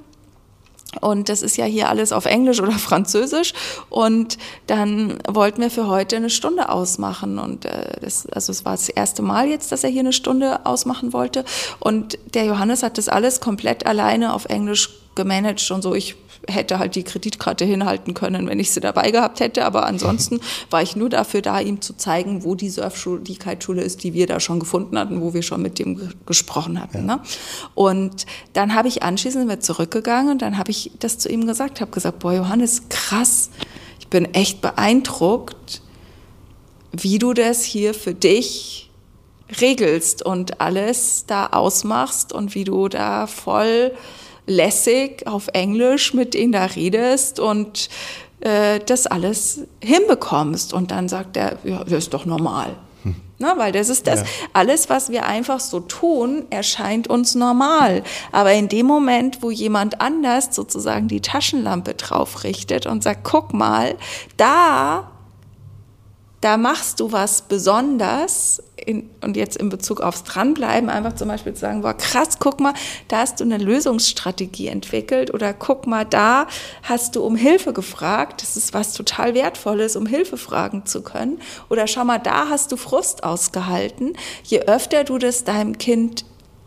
Und 1.00 1.28
das 1.28 1.42
ist 1.42 1.56
ja 1.56 1.64
hier 1.64 1.88
alles 1.88 2.12
auf 2.12 2.26
Englisch 2.26 2.61
oder 2.61 2.72
Französisch. 2.78 3.52
Und 3.90 4.38
dann 4.66 5.18
wollten 5.28 5.61
wir 5.61 5.70
für 5.70 5.88
heute 5.88 6.16
eine 6.16 6.30
Stunde 6.30 6.68
ausmachen. 6.68 7.38
Und 7.38 7.64
äh, 7.64 8.00
das, 8.00 8.26
also 8.26 8.52
es 8.52 8.64
war 8.64 8.72
das 8.72 8.88
erste 8.88 9.22
Mal 9.22 9.48
jetzt, 9.48 9.72
dass 9.72 9.85
er 9.85 9.90
hier 9.90 10.00
eine 10.00 10.12
Stunde 10.12 10.64
ausmachen 10.64 11.12
wollte. 11.12 11.44
Und 11.80 12.18
der 12.35 12.44
Johannes 12.44 12.82
hat 12.82 12.98
das 12.98 13.09
alles 13.09 13.40
komplett 13.40 13.87
alleine 13.87 14.32
auf 14.32 14.46
Englisch 14.46 14.90
gemanagt 15.14 15.70
und 15.70 15.82
so. 15.82 15.94
Ich 15.94 16.14
hätte 16.49 16.79
halt 16.79 16.94
die 16.94 17.03
Kreditkarte 17.03 17.64
hinhalten 17.64 18.14
können, 18.14 18.49
wenn 18.49 18.61
ich 18.61 18.70
sie 18.70 18.81
dabei 18.81 19.11
gehabt 19.11 19.40
hätte. 19.40 19.64
Aber 19.64 19.87
ansonsten 19.87 20.40
war 20.70 20.83
ich 20.83 20.96
nur 20.96 21.09
dafür 21.09 21.42
da, 21.42 21.61
ihm 21.61 21.81
zu 21.81 21.94
zeigen, 21.94 22.44
wo 22.44 22.55
die 22.55 22.70
Surfschule, 22.70 23.20
die 23.20 23.37
Kiteschule 23.37 23.83
ist, 23.83 24.05
die 24.05 24.14
wir 24.14 24.27
da 24.27 24.40
schon 24.40 24.61
gefunden 24.61 24.99
hatten, 24.99 25.20
wo 25.20 25.35
wir 25.35 25.42
schon 25.42 25.62
mit 25.62 25.79
dem 25.79 26.12
gesprochen 26.27 26.81
hatten. 26.81 27.09
Ja. 27.09 27.16
Ne? 27.16 27.20
Und 27.75 28.27
dann 28.53 28.75
habe 28.75 28.88
ich 28.88 29.03
anschließend 29.03 29.49
wir 29.49 29.61
zurückgegangen 29.61 30.33
und 30.33 30.42
dann 30.42 30.59
habe 30.59 30.70
ich 30.70 30.92
das 30.99 31.18
zu 31.18 31.29
ihm 31.29 31.46
gesagt, 31.46 31.81
habe 31.81 31.90
gesagt, 31.90 32.18
boah 32.18 32.33
Johannes, 32.33 32.88
krass, 32.88 33.51
ich 33.99 34.09
bin 34.09 34.35
echt 34.35 34.61
beeindruckt, 34.61 35.83
wie 36.92 37.18
du 37.18 37.33
das 37.33 37.64
hier 37.64 37.94
für 37.94 38.14
dich 38.14 38.90
regelst 39.61 40.25
und 40.25 40.61
alles 40.61 41.25
da 41.27 41.46
ausmachst 41.46 42.33
und 42.33 42.55
wie 42.55 42.64
du 42.64 42.88
da 42.88 43.27
voll 43.27 43.92
lässig 44.46 45.26
auf 45.26 45.48
Englisch 45.52 46.14
mit 46.14 46.35
denen 46.35 46.52
da 46.52 46.64
redest 46.64 47.40
und 47.40 47.88
äh, 48.40 48.80
das 48.80 49.06
alles 49.06 49.62
hinbekommst. 49.82 50.72
Und 50.72 50.90
dann 50.90 51.09
sagt 51.09 51.37
er, 51.37 51.59
ja, 51.64 51.85
das 51.85 51.92
ist 51.92 52.14
doch 52.14 52.26
normal. 52.26 52.76
Hm. 53.02 53.16
Na, 53.38 53.59
weil 53.59 53.72
das 53.72 53.88
ist 53.88 54.06
das, 54.06 54.20
ja. 54.20 54.26
alles, 54.52 54.88
was 54.88 55.11
wir 55.11 55.26
einfach 55.26 55.61
so 55.61 55.80
tun, 55.80 56.44
erscheint 56.50 57.09
uns 57.09 57.35
normal. 57.35 58.02
Aber 58.32 58.52
in 58.52 58.68
dem 58.68 58.87
Moment, 58.87 59.42
wo 59.42 59.50
jemand 59.50 60.00
anders 60.00 60.54
sozusagen 60.54 61.09
die 61.09 61.20
Taschenlampe 61.20 61.94
drauf 61.94 62.44
richtet 62.44 62.87
und 62.87 63.02
sagt, 63.02 63.24
guck 63.24 63.52
mal, 63.52 63.96
da 64.37 65.11
da 66.46 66.56
machst 66.56 67.00
du 67.00 67.11
was 67.11 67.42
besonders 67.42 68.62
in, 68.76 69.11
und 69.20 69.37
jetzt 69.37 69.56
in 69.56 69.68
Bezug 69.68 70.00
aufs 70.00 70.22
Dranbleiben 70.22 70.88
einfach 70.88 71.16
zum 71.16 71.26
Beispiel 71.26 71.54
zu 71.54 71.62
sagen, 71.62 71.82
boah, 71.82 71.94
krass, 71.94 72.38
guck 72.38 72.61
mal, 72.61 72.72
da 73.09 73.18
hast 73.18 73.40
du 73.40 73.44
eine 73.44 73.59
Lösungsstrategie 73.59 74.68
entwickelt 74.68 75.35
oder 75.35 75.52
guck 75.52 75.88
mal, 75.88 76.04
da 76.04 76.46
hast 76.85 77.16
du 77.16 77.24
um 77.24 77.35
Hilfe 77.35 77.72
gefragt. 77.72 78.42
Das 78.42 78.56
ist 78.56 78.74
was 78.74 78.92
total 78.92 79.35
Wertvolles, 79.35 79.96
um 79.96 80.06
Hilfe 80.06 80.37
fragen 80.37 80.87
zu 80.87 81.02
können. 81.02 81.40
Oder 81.68 81.88
schau 81.88 82.04
mal, 82.04 82.18
da 82.18 82.48
hast 82.48 82.70
du 82.70 82.76
Frust 82.76 83.24
ausgehalten. 83.24 84.12
Je 84.44 84.61
öfter 84.61 85.02
du 85.02 85.18
das 85.18 85.42
deinem 85.42 85.78
Kind 85.78 86.24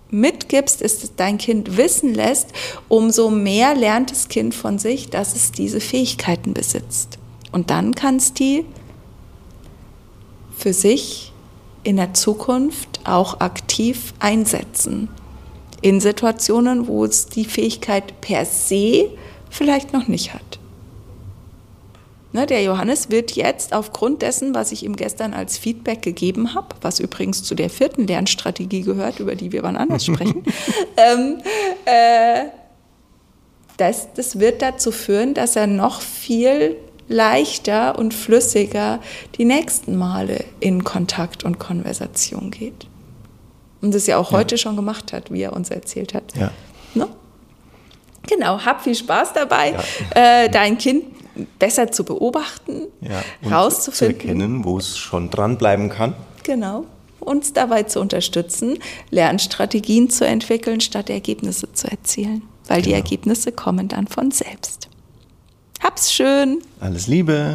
mitgibst, 0.09 0.81
ist 0.81 1.05
es 1.05 1.15
dein 1.15 1.37
Kind 1.37 1.77
wissen 1.77 2.13
lässt, 2.13 2.49
umso 2.89 3.29
mehr 3.29 3.75
lernt 3.75 4.11
das 4.11 4.27
Kind 4.27 4.53
von 4.53 4.77
sich, 4.77 5.09
dass 5.09 5.37
es 5.37 5.53
diese 5.53 5.79
Fähigkeiten 5.79 6.53
besitzt. 6.53 7.17
Und 7.53 7.69
dann 7.69 7.95
kannst 7.95 8.41
du 8.41 8.65
für 10.60 10.74
sich 10.74 11.32
in 11.84 11.95
der 11.95 12.13
Zukunft 12.13 13.00
auch 13.06 13.39
aktiv 13.39 14.13
einsetzen. 14.19 15.08
In 15.82 16.02
Situationen, 16.02 16.88
wo 16.88 17.06
es 17.06 17.28
die 17.28 17.45
Fähigkeit 17.45 18.19
per 18.19 18.45
se 18.45 19.10
vielleicht 19.50 19.93
noch 19.93 20.08
nicht 20.08 20.34
hat. 20.34 20.60
Ne, 22.32 22.45
der 22.45 22.62
Johannes 22.62 23.10
wird 23.10 23.32
jetzt 23.32 23.74
aufgrund 23.74 24.22
dessen, 24.22 24.54
was 24.54 24.72
ich 24.72 24.84
ihm 24.84 24.95
gestern 24.95 25.34
als 25.34 25.58
Feedback 25.58 26.04
gegeben 26.04 26.54
habe, 26.54 26.76
was 26.82 27.00
übrigens 27.00 27.43
zu 27.43 27.56
der 27.56 27.72
vierten 27.72 28.06
Lernstrategie 28.06 28.82
gehört, 28.82 29.19
über 29.19 29.34
die 29.34 29.52
wir 29.52 29.63
wann 29.63 29.76
anders 29.76 30.06
sprechen, 30.06 30.43
ähm, 30.98 31.41
äh, 31.86 32.50
das, 33.78 34.13
das 34.13 34.39
wird 34.39 34.62
dazu 34.62 34.91
führen, 34.91 35.34
dass 35.34 35.56
er 35.56 35.65
noch 35.65 36.02
viel 36.02 36.76
leichter 37.10 38.00
und 38.00 38.13
flüssiger 38.13 39.02
die 39.38 39.43
nächsten 39.43 39.98
Male 39.98 40.45
in 40.62 40.86
Kontakt 40.86 41.43
und 41.43 41.60
Konversation 41.60 42.52
geht. 42.52 42.88
Und 43.82 43.93
das 43.93 44.08
ja 44.08 44.17
auch 44.17 44.32
ja. 44.32 44.38
heute 44.38 44.58
schon 44.58 44.76
gemacht 44.76 45.12
hat, 45.12 45.32
wie 45.32 45.41
er 45.41 45.54
uns 45.54 45.69
erzählt 45.69 46.13
hat. 46.13 46.36
Ja. 46.38 46.52
Ne? 46.93 47.08
Genau, 48.28 48.63
hab 48.63 48.84
viel 48.84 48.95
Spaß 48.95 49.34
dabei, 49.34 49.74
ja. 50.15 50.43
äh, 50.43 50.50
dein 50.50 50.78
Kind 50.78 51.06
besser 51.58 51.91
zu 51.91 52.04
beobachten, 52.04 52.88
ja, 53.02 53.22
rauszufinden. 53.50 54.19
Zu 54.19 54.28
erkennen, 54.28 54.65
wo 54.65 54.78
es 54.78 54.98
schon 54.98 55.30
dranbleiben 55.30 55.89
kann. 55.89 56.13
Genau. 56.43 56.86
Uns 57.19 57.54
dabei 57.54 57.84
zu 57.84 58.00
unterstützen, 58.00 58.80
Lernstrategien 59.10 60.10
zu 60.10 60.26
entwickeln, 60.26 60.82
statt 60.82 61.10
Ergebnisse 61.10 61.72
zu 61.74 61.88
erzielen. 61.89 62.43
Weil 62.67 62.82
genau. 62.82 62.89
die 62.89 62.93
Ergebnisse 62.93 63.52
kommen 63.52 63.88
dann 63.88 64.08
von 64.08 64.32
selbst. 64.32 64.88
Hab's 65.79 66.11
schön. 66.11 66.61
Alles 66.79 67.07
Liebe. 67.07 67.53